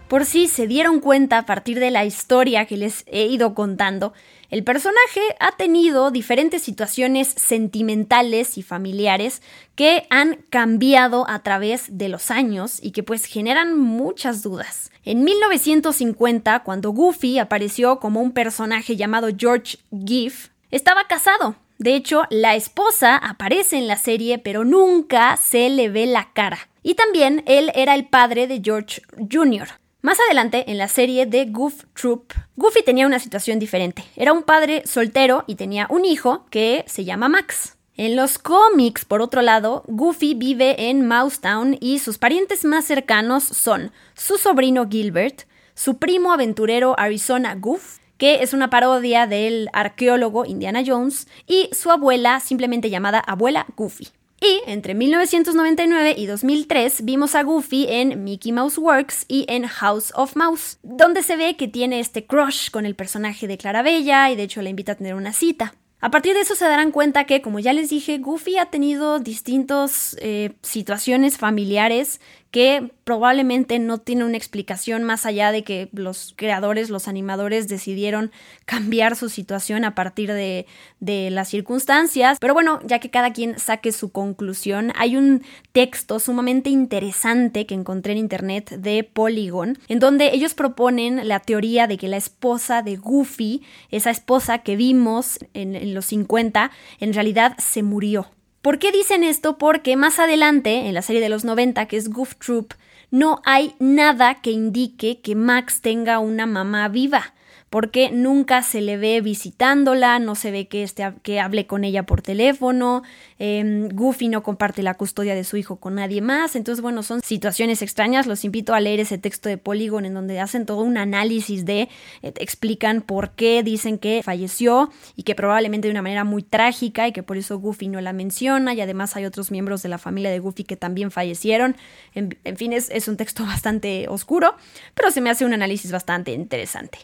Por 0.07 0.27
si 0.27 0.49
se 0.49 0.67
dieron 0.67 1.01
cuenta 1.01 1.39
a 1.39 1.47
partir 1.47 1.81
de 1.81 1.91
la 1.91 2.05
historia 2.05 2.67
que 2.67 2.77
les 2.77 3.05
he 3.07 3.27
ido 3.27 3.55
contando, 3.55 4.13
el 4.51 4.65
personaje 4.65 5.21
ha 5.39 5.53
tenido 5.53 6.11
diferentes 6.11 6.63
situaciones 6.63 7.29
sentimentales 7.29 8.59
y 8.59 8.63
familiares 8.63 9.43
que 9.77 10.07
han 10.11 10.45
cambiado 10.51 11.25
a 11.29 11.43
través 11.45 11.97
de 11.97 12.09
los 12.09 12.33
años 12.33 12.81
y 12.83 12.91
que 12.91 13.05
pues 13.05 13.27
generan 13.27 13.79
muchas 13.79 14.43
dudas. 14.43 14.91
En 15.05 15.23
1950, 15.23 16.65
cuando 16.65 16.91
Goofy 16.91 17.39
apareció 17.39 18.01
como 18.01 18.21
un 18.21 18.33
personaje 18.33 18.97
llamado 18.97 19.29
George 19.37 19.79
Giff, 20.05 20.49
estaba 20.73 21.07
casado. 21.07 21.55
De 21.79 21.95
hecho, 21.95 22.25
la 22.29 22.57
esposa 22.57 23.17
aparece 23.17 23.79
en 23.79 23.87
la 23.87 23.97
serie, 23.97 24.39
pero 24.39 24.65
nunca 24.65 25.37
se 25.37 25.71
le 25.71 25.89
ve 25.89 26.07
la 26.07 26.33
cara. 26.33 26.59
Y 26.83 26.95
también 26.95 27.43
él 27.47 27.71
era 27.75 27.95
el 27.95 28.07
padre 28.07 28.47
de 28.47 28.61
George 28.63 29.01
Jr. 29.31 29.80
Más 30.03 30.19
adelante, 30.19 30.65
en 30.71 30.79
la 30.79 30.89
serie 30.89 31.27
de 31.27 31.45
Goof 31.45 31.85
Troop, 31.93 32.33
Goofy 32.57 32.83
tenía 32.83 33.07
una 33.07 33.19
situación 33.19 33.59
diferente. 33.59 34.03
Era 34.17 34.33
un 34.33 34.45
padre 34.45 34.83
soltero 34.87 35.45
y 35.47 35.57
tenía 35.57 35.87
un 35.91 36.07
hijo 36.07 36.47
que 36.49 36.85
se 36.87 37.05
llama 37.05 37.29
Max. 37.29 37.77
En 37.99 38.17
los 38.17 38.39
cómics, 38.39 39.05
por 39.05 39.21
otro 39.21 39.43
lado, 39.43 39.85
Goofy 39.89 40.33
vive 40.33 40.89
en 40.89 41.07
Mousetown 41.07 41.77
y 41.81 41.99
sus 41.99 42.17
parientes 42.17 42.65
más 42.65 42.87
cercanos 42.87 43.45
son 43.45 43.93
su 44.15 44.39
sobrino 44.39 44.89
Gilbert, 44.89 45.43
su 45.75 45.99
primo 45.99 46.33
aventurero 46.33 46.99
Arizona 46.99 47.55
Goof, 47.55 47.99
que 48.17 48.43
es 48.43 48.55
una 48.55 48.71
parodia 48.71 49.27
del 49.27 49.69
arqueólogo 49.75 50.47
Indiana 50.47 50.83
Jones, 50.85 51.29
y 51.47 51.69
su 51.75 51.91
abuela 51.91 52.41
simplemente 52.41 52.89
llamada 52.89 53.19
abuela 53.19 53.67
Goofy. 53.77 54.09
Y 54.43 54.63
entre 54.67 54.95
1999 54.95 56.15
y 56.17 56.25
2003 56.25 57.05
vimos 57.05 57.35
a 57.35 57.43
Goofy 57.43 57.87
en 57.91 58.25
Mickey 58.25 58.53
Mouse 58.53 58.79
Works 58.79 59.27
y 59.29 59.45
en 59.49 59.67
House 59.67 60.13
of 60.17 60.35
Mouse, 60.35 60.79
donde 60.83 61.23
se 61.23 61.37
ve 61.37 61.57
que 61.57 61.69
tiene 61.69 62.01
este 62.01 62.27
crush 62.27 62.71
con 62.71 62.87
el 62.87 62.97
personaje 62.97 63.47
de 63.47 63.59
Clarabella 63.59 64.31
y 64.31 64.37
de 64.37 64.45
hecho 64.45 64.63
la 64.63 64.71
invita 64.71 64.93
a 64.93 64.95
tener 64.95 65.15
una 65.15 65.35
cita. 65.35 65.75
A 66.01 66.11
partir 66.11 66.35
de 66.35 66.41
eso 66.41 66.55
se 66.55 66.65
darán 66.65 66.93
cuenta 66.93 67.25
que, 67.25 67.43
como 67.43 67.59
ya 67.59 67.73
les 67.73 67.91
dije, 67.91 68.19
Goofy 68.19 68.57
ha 68.57 68.67
tenido 68.67 69.19
distintas 69.19 70.17
eh, 70.21 70.53
situaciones 70.63 71.37
familiares 71.37 72.21
que 72.51 72.91
probablemente 73.05 73.79
no 73.79 73.99
tiene 73.99 74.25
una 74.25 74.37
explicación 74.37 75.05
más 75.05 75.25
allá 75.25 75.53
de 75.53 75.63
que 75.63 75.89
los 75.93 76.35
creadores, 76.37 76.91
los 76.91 77.07
animadores 77.07 77.69
decidieron 77.69 78.33
cambiar 78.65 79.15
su 79.15 79.29
situación 79.29 79.85
a 79.85 79.95
partir 79.95 80.33
de, 80.33 80.67
de, 80.99 81.31
las 81.31 81.49
circunstancias. 81.49 82.39
Pero 82.41 82.55
bueno, 82.55 82.81
ya 82.85 82.99
que 82.99 83.11
cada 83.11 83.33
quien 83.33 83.59
saque 83.59 83.93
su 83.93 84.11
conclusión, 84.11 84.93
hay 84.97 85.17
un 85.17 85.45
texto 85.73 86.19
sumamente 86.19 86.71
interesante 86.71 87.67
que 87.67 87.75
encontré 87.75 88.13
en 88.13 88.19
internet 88.19 88.71
de 88.71 89.05
Polygon, 89.05 89.79
en 89.87 90.01
donde 90.01 90.35
ellos 90.35 90.55
proponen 90.55 91.29
la 91.29 91.41
teoría 91.41 91.87
de 91.87 91.99
que 91.99 92.09
la 92.09 92.17
esposa 92.17 92.83
de 92.83 92.97
Goofy, 92.97 93.63
esa 93.91 94.11
esposa 94.11 94.59
que 94.59 94.75
vimos 94.75 95.39
en, 95.55 95.90
los 95.95 96.07
50, 96.07 96.71
en 96.99 97.13
realidad 97.13 97.57
se 97.59 97.83
murió. 97.83 98.31
¿Por 98.63 98.79
qué 98.79 98.93
dicen 98.93 99.25
esto? 99.25 99.59
Porque 99.59 99.97
más 99.97 100.19
adelante, 100.19 100.87
en 100.87 100.95
la 100.95 101.03
serie 101.03 101.23
de 101.23 101.29
los 101.29 101.45
90, 101.45 101.87
que 101.87 101.97
es 101.97 102.11
Goof 102.11 102.35
Troop, 102.37 102.75
no 103.11 103.41
hay 103.45 103.75
nada 103.79 104.41
que 104.43 104.51
indique 104.51 105.21
que 105.21 105.35
Max 105.35 105.81
tenga 105.81 106.19
una 106.19 106.47
mamá 106.47 106.89
viva 106.89 107.35
porque 107.71 108.11
nunca 108.11 108.63
se 108.63 108.81
le 108.81 108.97
ve 108.97 109.21
visitándola, 109.21 110.19
no 110.19 110.35
se 110.35 110.51
ve 110.51 110.69
que, 110.69 110.83
este, 110.83 111.11
que 111.23 111.41
hable 111.41 111.67
con 111.67 111.85
ella 111.85 112.05
por 112.05 112.21
teléfono, 112.21 113.03
em, 113.39 113.89
Goofy 113.89 114.29
no 114.29 114.43
comparte 114.43 114.83
la 114.83 114.95
custodia 114.95 115.35
de 115.35 115.45
su 115.45 115.57
hijo 115.57 115.77
con 115.77 115.95
nadie 115.95 116.21
más, 116.21 116.57
entonces 116.57 116.83
bueno, 116.83 117.03
son 117.03 117.23
situaciones 117.23 117.81
extrañas, 117.83 118.27
los 118.27 118.45
invito 118.45 118.75
a 118.75 118.81
leer 118.81 119.01
ese 119.01 119.19
texto 119.19 119.49
de 119.49 119.57
Polygon 119.57 120.05
en 120.05 120.15
donde 120.15 120.41
hacen 120.41 120.67
todo 120.67 120.83
un 120.83 120.99
análisis 120.99 121.65
de, 121.65 121.89
eh, 122.23 122.33
explican 122.37 123.03
por 123.03 123.31
qué 123.31 123.63
dicen 123.63 123.99
que 123.99 124.23
falleció 124.25 124.91
y 125.17 125.23
que 125.23 125.35
probablemente 125.35 125.89
de 125.89 125.93
una 125.93 126.03
manera 126.03 126.25
muy 126.25 126.43
trágica 126.43 127.07
y 127.07 127.13
que 127.13 127.23
por 127.23 127.37
eso 127.37 127.59
Goofy 127.59 127.89
no 127.89 128.01
la 128.01 128.13
menciona. 128.13 128.75
Y 128.75 128.81
además 128.81 129.17
hay 129.17 129.25
otros 129.25 129.51
miembros 129.51 129.83
de 129.83 129.89
la 129.89 129.99
familia 129.99 130.31
de 130.31 130.39
Goofy 130.39 130.65
que 130.65 130.77
también 130.77 131.11
fallecieron, 131.11 131.77
en, 132.15 132.37
fin, 132.57 132.73
es, 132.73 132.91
es 132.91 133.09
un 133.09 133.17
texto 133.17 133.45
bastante 133.45 134.09
oscuro, 134.09 134.55
pero 134.95 135.11
se 135.11 135.21
me 135.21 135.31
hace 135.31 135.45
un 135.45 135.55
análisis 135.55 135.93
bastante 135.93 136.33
interesante. 136.33 136.99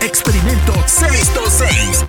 Experimento 0.00 0.72
626. 0.84 2.06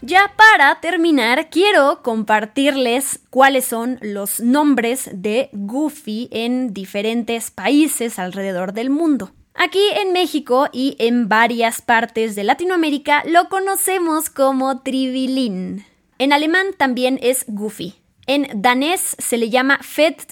Ya 0.00 0.32
para 0.36 0.80
terminar, 0.80 1.50
quiero 1.50 2.02
compartirles 2.02 3.20
cuáles 3.28 3.66
son 3.66 3.98
los 4.00 4.40
nombres 4.40 5.10
de 5.12 5.50
Goofy 5.52 6.28
en 6.30 6.72
diferentes 6.72 7.50
países 7.50 8.18
alrededor 8.18 8.72
del 8.72 8.88
mundo. 8.88 9.32
Aquí 9.54 9.82
en 9.96 10.14
México 10.14 10.70
y 10.72 10.96
en 10.98 11.28
varias 11.28 11.82
partes 11.82 12.36
de 12.36 12.44
Latinoamérica 12.44 13.22
lo 13.26 13.50
conocemos 13.50 14.30
como 14.30 14.80
Tribilín. 14.80 15.84
En 16.18 16.32
alemán 16.32 16.68
también 16.78 17.18
es 17.22 17.44
Goofy. 17.48 17.96
En 18.26 18.48
danés 18.62 19.14
se 19.18 19.36
le 19.36 19.50
llama 19.50 19.78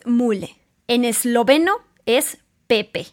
Mule. 0.06 0.56
En 0.88 1.04
esloveno 1.04 1.74
es 2.06 2.38
Pepe. 2.66 3.08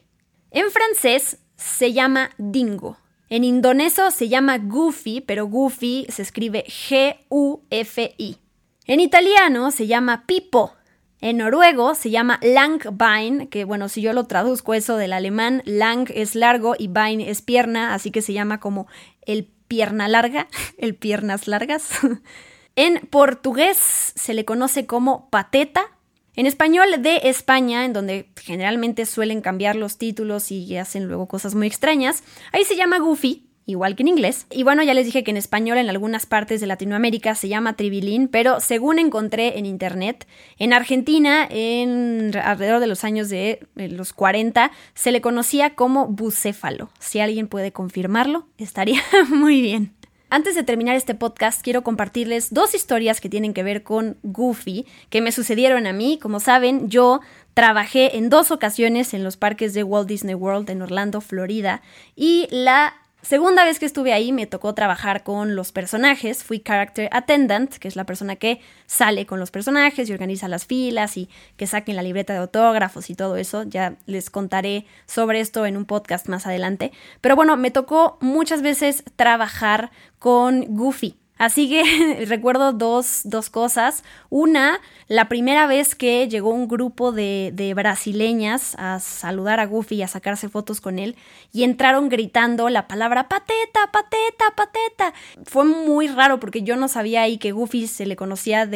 En 0.52 0.72
francés 0.72 1.40
se 1.60 1.94
llama 1.94 2.32
Dingo. 2.38 2.98
En 3.30 3.44
indonesio 3.44 4.10
se 4.10 4.28
llama 4.28 4.58
Goofy, 4.58 5.22
pero 5.22 5.46
Goofy 5.46 6.08
se 6.10 6.24
escribe 6.24 6.66
G-U-F-I. 6.66 8.38
En 8.86 9.00
italiano 9.00 9.70
se 9.70 9.86
llama 9.86 10.26
Pipo. 10.26 10.74
En 11.22 11.38
noruego 11.38 11.96
se 11.96 12.10
llama 12.10 12.40
Langbein, 12.42 13.48
que 13.48 13.66
bueno, 13.66 13.90
si 13.90 14.02
yo 14.02 14.14
lo 14.14 14.26
traduzco 14.26 14.74
eso 14.74 14.96
del 14.96 15.12
alemán, 15.12 15.62
Lang 15.66 16.10
es 16.16 16.34
largo 16.34 16.76
y 16.80 16.88
Bein 16.88 17.20
es 17.20 17.42
pierna, 17.42 17.94
así 17.94 18.10
que 18.10 18.22
se 18.22 18.34
llama 18.34 18.60
como 18.62 18.88
el 19.22 19.52
pierna 19.68 20.08
larga, 20.08 20.48
el 20.78 20.96
piernas 20.96 21.48
largas. 21.48 21.92
en 22.76 23.06
portugués 23.08 23.78
se 24.16 24.34
le 24.34 24.46
conoce 24.46 24.86
como 24.86 25.30
pateta 25.30 25.99
en 26.40 26.46
español 26.46 27.02
de 27.02 27.20
España, 27.26 27.84
en 27.84 27.92
donde 27.92 28.30
generalmente 28.42 29.06
suelen 29.06 29.42
cambiar 29.42 29.76
los 29.76 29.98
títulos 29.98 30.54
y 30.54 30.78
hacen 30.78 31.06
luego 31.06 31.28
cosas 31.28 31.54
muy 31.54 31.68
extrañas, 31.68 32.24
ahí 32.54 32.64
se 32.64 32.78
llama 32.78 32.98
Goofy, 32.98 33.50
igual 33.66 33.98
que 33.98 34.04
en 34.04 34.08
inglés. 34.08 34.48
Y 34.50 34.64
bueno, 34.64 34.82
ya 34.82 34.94
les 34.94 35.06
dije 35.06 35.26
que 35.26 35.32
en 35.32 35.36
español 35.36 35.78
en 35.78 35.90
algunas 35.90 36.26
partes 36.26 36.62
de 36.62 36.68
Latinoamérica 36.68 37.36
se 37.36 37.50
llama 37.50 37.76
Tribilín, 37.76 38.30
pero 38.30 38.62
según 38.62 39.00
encontré 39.00 39.60
en 39.60 39.66
internet, 39.66 40.28
en 40.58 40.72
Argentina, 40.72 41.46
en 41.50 42.32
alrededor 42.42 42.80
de 42.80 42.88
los 42.88 43.04
años 43.04 43.28
de 43.28 43.68
los 43.76 44.14
40, 44.14 44.72
se 44.94 45.12
le 45.12 45.20
conocía 45.20 45.76
como 45.76 46.08
bucéfalo. 46.08 46.90
Si 47.00 47.20
alguien 47.20 47.50
puede 47.50 47.74
confirmarlo, 47.74 48.48
estaría 48.58 49.02
muy 49.30 49.62
bien. 49.62 49.99
Antes 50.32 50.54
de 50.54 50.62
terminar 50.62 50.96
este 50.96 51.16
podcast, 51.16 51.62
quiero 51.64 51.84
compartirles 51.84 52.54
dos 52.54 52.76
historias 52.76 53.20
que 53.20 53.30
tienen 53.30 53.54
que 53.54 53.64
ver 53.64 53.82
con 53.82 54.18
Goofy, 54.22 54.86
que 55.10 55.22
me 55.22 55.32
sucedieron 55.32 55.88
a 55.88 55.94
mí. 55.94 56.20
Como 56.22 56.40
saben, 56.40 56.88
yo 56.88 57.22
trabajé 57.56 58.16
en 58.16 58.30
dos 58.30 58.52
ocasiones 58.52 59.16
en 59.16 59.24
los 59.24 59.38
parques 59.38 59.74
de 59.74 59.84
Walt 59.84 60.08
Disney 60.08 60.36
World 60.36 60.70
en 60.70 60.84
Orlando, 60.84 61.20
Florida, 61.20 61.82
y 62.16 62.48
la 62.52 62.94
Segunda 63.22 63.66
vez 63.66 63.80
que 63.80 63.86
estuve 63.86 64.14
ahí 64.14 64.32
me 64.32 64.48
tocó 64.48 64.74
trabajar 64.74 65.24
con 65.24 65.58
los 65.58 65.74
personajes, 65.74 66.42
fui 66.46 66.62
character 66.62 67.10
attendant, 67.12 67.76
que 67.76 67.90
es 67.90 67.98
la 67.98 68.06
persona 68.06 68.38
que 68.38 68.62
sale 68.86 69.26
con 69.26 69.42
los 69.42 69.52
personajes 69.52 70.10
y 70.10 70.14
organiza 70.14 70.48
las 70.48 70.66
filas 70.66 71.18
y 71.18 71.30
que 71.58 71.68
saquen 71.68 71.98
la 71.98 72.02
libreta 72.02 72.32
de 72.32 72.40
autógrafos 72.40 73.10
y 73.10 73.16
todo 73.16 73.36
eso, 73.36 73.64
ya 73.64 73.96
les 74.06 74.30
contaré 74.30 74.86
sobre 75.06 75.42
esto 75.42 75.66
en 75.66 75.76
un 75.76 75.84
podcast 75.84 76.30
más 76.30 76.48
adelante, 76.48 76.94
pero 77.20 77.36
bueno, 77.36 77.58
me 77.58 77.72
tocó 77.72 78.18
muchas 78.22 78.62
veces 78.62 79.04
trabajar 79.18 79.92
con 80.18 80.78
Goofy. 80.78 81.19
Así 81.40 81.70
que 81.70 82.26
recuerdo 82.28 82.74
dos, 82.74 83.22
dos, 83.24 83.50
cosas. 83.50 84.04
Una, 84.30 84.82
la 85.08 85.30
primera 85.30 85.68
vez 85.68 85.96
que 85.96 86.28
llegó 86.28 86.50
un 86.50 86.68
grupo 86.68 87.14
de, 87.14 87.52
de, 87.54 87.74
brasileñas 87.74 88.76
a 88.78 89.00
saludar 89.00 89.62
a 89.62 89.66
Goofy 89.66 89.96
y 89.96 90.02
a 90.04 90.10
sacarse 90.10 90.50
fotos 90.50 90.82
con 90.82 91.00
él 91.00 91.16
y 91.54 91.64
entraron 91.64 92.10
gritando 92.10 92.68
la 92.68 92.90
palabra 92.90 93.30
pateta, 93.30 93.90
pateta, 93.92 94.54
pateta. 94.54 95.14
Fue 95.46 95.64
muy 95.64 96.10
raro 96.10 96.42
porque 96.42 96.62
yo 96.62 96.76
no 96.76 96.90
sabía 96.90 97.22
ahí 97.22 97.38
que 97.38 97.54
Goofy 97.54 97.88
se 97.88 98.06
le 98.06 98.18
conocía 98.18 98.70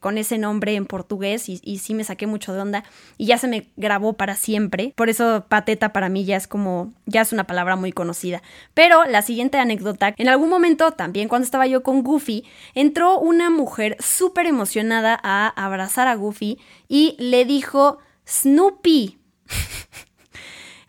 con 0.00 0.18
ese 0.18 0.36
nombre 0.36 0.74
en 0.74 0.84
portugués 0.84 1.48
y, 1.48 1.60
y 1.62 1.78
sí 1.78 1.94
me 1.94 2.02
saqué 2.02 2.26
mucho 2.26 2.52
de 2.52 2.60
onda 2.60 2.82
y 3.16 3.26
ya 3.26 3.38
se 3.38 3.46
me 3.46 3.68
grabó 3.76 4.14
para 4.14 4.34
siempre. 4.34 4.92
Por 4.96 5.08
eso 5.08 5.46
pateta 5.48 5.92
para 5.92 6.08
mí 6.08 6.24
ya 6.24 6.36
es 6.36 6.48
como, 6.48 6.92
ya 7.06 7.20
es 7.20 7.32
una 7.32 7.44
palabra 7.44 7.76
muy 7.76 7.92
conocida. 7.92 8.42
Pero 8.74 9.04
la 9.04 9.22
siguiente 9.22 9.58
anécdota, 9.58 10.12
en 10.16 10.28
algún 10.28 10.50
momento 10.50 10.90
también 10.90 11.28
cuando 11.28 11.44
estaba 11.44 11.67
yo 11.68 11.82
con 11.82 12.02
Goofy, 12.02 12.44
entró 12.74 13.18
una 13.18 13.50
mujer 13.50 13.96
súper 14.00 14.46
emocionada 14.46 15.18
a 15.22 15.48
abrazar 15.48 16.08
a 16.08 16.16
Goofy 16.16 16.58
y 16.88 17.16
le 17.18 17.44
dijo 17.44 17.98
Snoopy. 18.26 19.18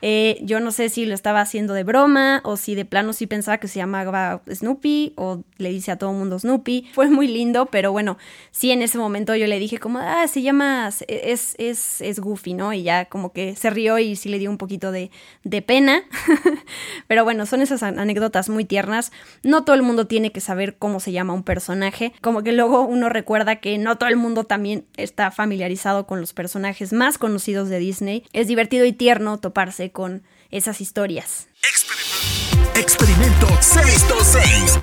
Eh, 0.02 0.40
yo 0.44 0.60
no 0.60 0.72
sé 0.72 0.90
si 0.90 1.06
lo 1.06 1.14
estaba 1.14 1.42
haciendo 1.42 1.74
de 1.74 1.84
broma 1.84 2.42
o 2.44 2.58
si 2.58 2.76
de 2.76 2.86
plano 2.86 3.14
sí 3.14 3.28
pensaba 3.28 3.58
que 3.58 3.68
se 3.68 3.80
llamaba 3.80 4.42
Snoopy 4.50 5.14
o 5.18 5.44
le 5.58 5.70
dice 5.70 5.92
a 5.92 5.98
todo 5.98 6.12
el 6.12 6.18
mundo 6.18 6.40
Snoopy. 6.40 6.90
Fue 6.94 7.10
muy 7.10 7.28
lindo, 7.28 7.66
pero 7.68 7.92
bueno, 7.92 8.18
sí 8.52 8.72
en 8.72 8.82
ese 8.82 8.98
momento 8.98 9.36
yo 9.36 9.48
le 9.48 9.60
dije 9.60 9.78
como, 9.78 10.00
ah, 10.00 10.28
se 10.28 10.42
llama, 10.42 10.90
es, 11.08 11.56
es, 11.58 12.02
es 12.02 12.20
Goofy, 12.20 12.54
¿no? 12.54 12.74
Y 12.74 12.84
ya 12.84 13.06
como 13.06 13.34
que 13.34 13.56
se 13.56 13.70
rió 13.70 14.00
y 14.00 14.16
sí 14.16 14.30
le 14.30 14.40
dio 14.40 14.50
un 14.50 14.58
poquito 14.58 14.92
de, 14.92 15.12
de 15.44 15.62
pena. 15.62 16.04
pero 17.08 17.24
bueno, 17.24 17.46
son 17.46 17.62
esas 17.62 17.84
anécdotas 17.84 18.50
muy 18.50 18.66
tiernas. 18.66 19.12
No 19.44 19.64
todo 19.64 19.76
el 19.76 19.84
mundo 19.84 20.08
tiene 20.08 20.32
que 20.32 20.40
saber 20.40 20.78
cómo 20.78 21.00
se 21.00 21.12
llama 21.12 21.34
un 21.34 21.44
personaje. 21.44 22.14
Como 22.22 22.44
que 22.44 22.54
luego 22.54 22.84
uno 22.84 23.10
recuerda 23.10 23.58
que 23.58 23.78
no 23.78 23.98
todo 23.98 24.10
el 24.10 24.16
mundo 24.16 24.46
también 24.46 24.86
está 24.96 25.32
familiarizado 25.32 26.08
con 26.08 26.22
los 26.22 26.34
personajes 26.34 26.94
más 26.94 27.18
conocidos 27.18 27.70
de 27.70 27.80
Disney. 27.80 28.24
Es 28.34 28.48
divertido 28.48 28.86
y 28.86 28.94
tierno 28.94 29.38
toparse 29.40 29.89
con 29.92 30.24
esas 30.52 30.82
historias. 30.82 31.48
Experimento 32.76 33.48
626. 33.62 34.80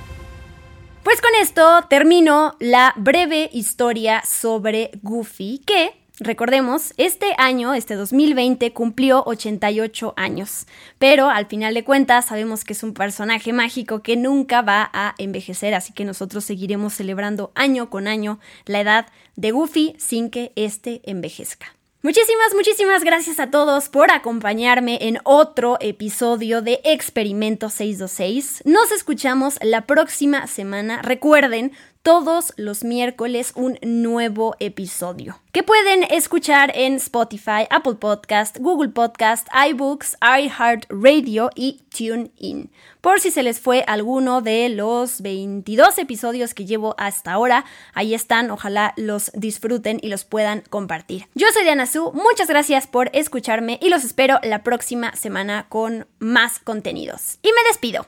Pues 1.03 1.21
con 1.21 1.31
esto 1.41 1.85
termino 1.89 2.55
la 2.59 2.93
breve 2.97 3.49
historia 3.53 4.23
sobre 4.25 4.91
Goofy 5.01 5.63
que 5.65 5.93
Recordemos, 6.19 6.95
este 6.97 7.35
año, 7.37 7.75
este 7.75 7.93
2020, 7.93 8.73
cumplió 8.73 9.21
88 9.27 10.15
años, 10.17 10.65
pero 10.97 11.29
al 11.29 11.45
final 11.45 11.75
de 11.75 11.83
cuentas 11.83 12.25
sabemos 12.25 12.63
que 12.63 12.73
es 12.73 12.81
un 12.81 12.95
personaje 12.95 13.53
mágico 13.53 14.01
que 14.01 14.17
nunca 14.17 14.63
va 14.63 14.89
a 14.93 15.13
envejecer, 15.19 15.75
así 15.75 15.93
que 15.93 16.05
nosotros 16.05 16.43
seguiremos 16.43 16.95
celebrando 16.95 17.51
año 17.53 17.91
con 17.91 18.07
año 18.07 18.39
la 18.65 18.81
edad 18.81 19.05
de 19.35 19.51
Goofy 19.51 19.95
sin 19.99 20.31
que 20.31 20.53
éste 20.55 21.01
envejezca. 21.03 21.76
Muchísimas, 22.03 22.53
muchísimas 22.53 23.03
gracias 23.03 23.39
a 23.39 23.49
todos 23.49 23.89
por 23.89 24.11
acompañarme 24.11 24.99
en 25.01 25.17
otro 25.23 25.77
episodio 25.79 26.61
de 26.61 26.79
Experimento 26.83 27.71
626. 27.71 28.61
Nos 28.65 28.91
escuchamos 28.91 29.57
la 29.63 29.87
próxima 29.87 30.45
semana. 30.45 31.01
Recuerden, 31.01 31.71
todos 32.07 32.53
los 32.55 32.85
miércoles 32.85 33.51
un 33.53 33.77
nuevo 33.81 34.55
episodio 34.61 35.41
que 35.51 35.61
pueden 35.61 36.05
escuchar 36.09 36.71
en 36.73 36.93
Spotify, 36.93 37.67
Apple 37.69 37.95
Podcast, 37.95 38.59
Google 38.59 38.91
Podcast, 38.91 39.45
iBooks, 39.71 40.15
iHeartRadio 40.21 41.49
y 41.53 41.81
TuneIn. 41.89 42.71
Por 43.01 43.19
si 43.19 43.29
se 43.29 43.43
les 43.43 43.59
fue 43.59 43.83
alguno 43.87 44.41
de 44.41 44.69
los 44.69 45.21
22 45.21 45.97
episodios 45.97 46.53
que 46.53 46.65
llevo 46.65 46.95
hasta 46.97 47.33
ahora, 47.33 47.65
ahí 47.93 48.13
están, 48.13 48.51
ojalá 48.51 48.93
los 48.95 49.29
disfruten 49.33 49.99
y 50.01 50.07
los 50.07 50.23
puedan 50.23 50.63
compartir. 50.69 51.27
Yo 51.35 51.47
soy 51.51 51.63
Diana 51.63 51.87
Su, 51.87 52.13
muchas 52.13 52.47
gracias 52.47 52.87
por 52.87 53.09
escucharme 53.11 53.79
y 53.81 53.89
los 53.89 54.05
espero 54.05 54.39
la 54.43 54.63
próxima 54.63 55.13
semana 55.17 55.65
con 55.67 56.07
más 56.19 56.59
contenidos. 56.59 57.39
Y 57.41 57.49
me 57.49 57.67
despido. 57.67 58.07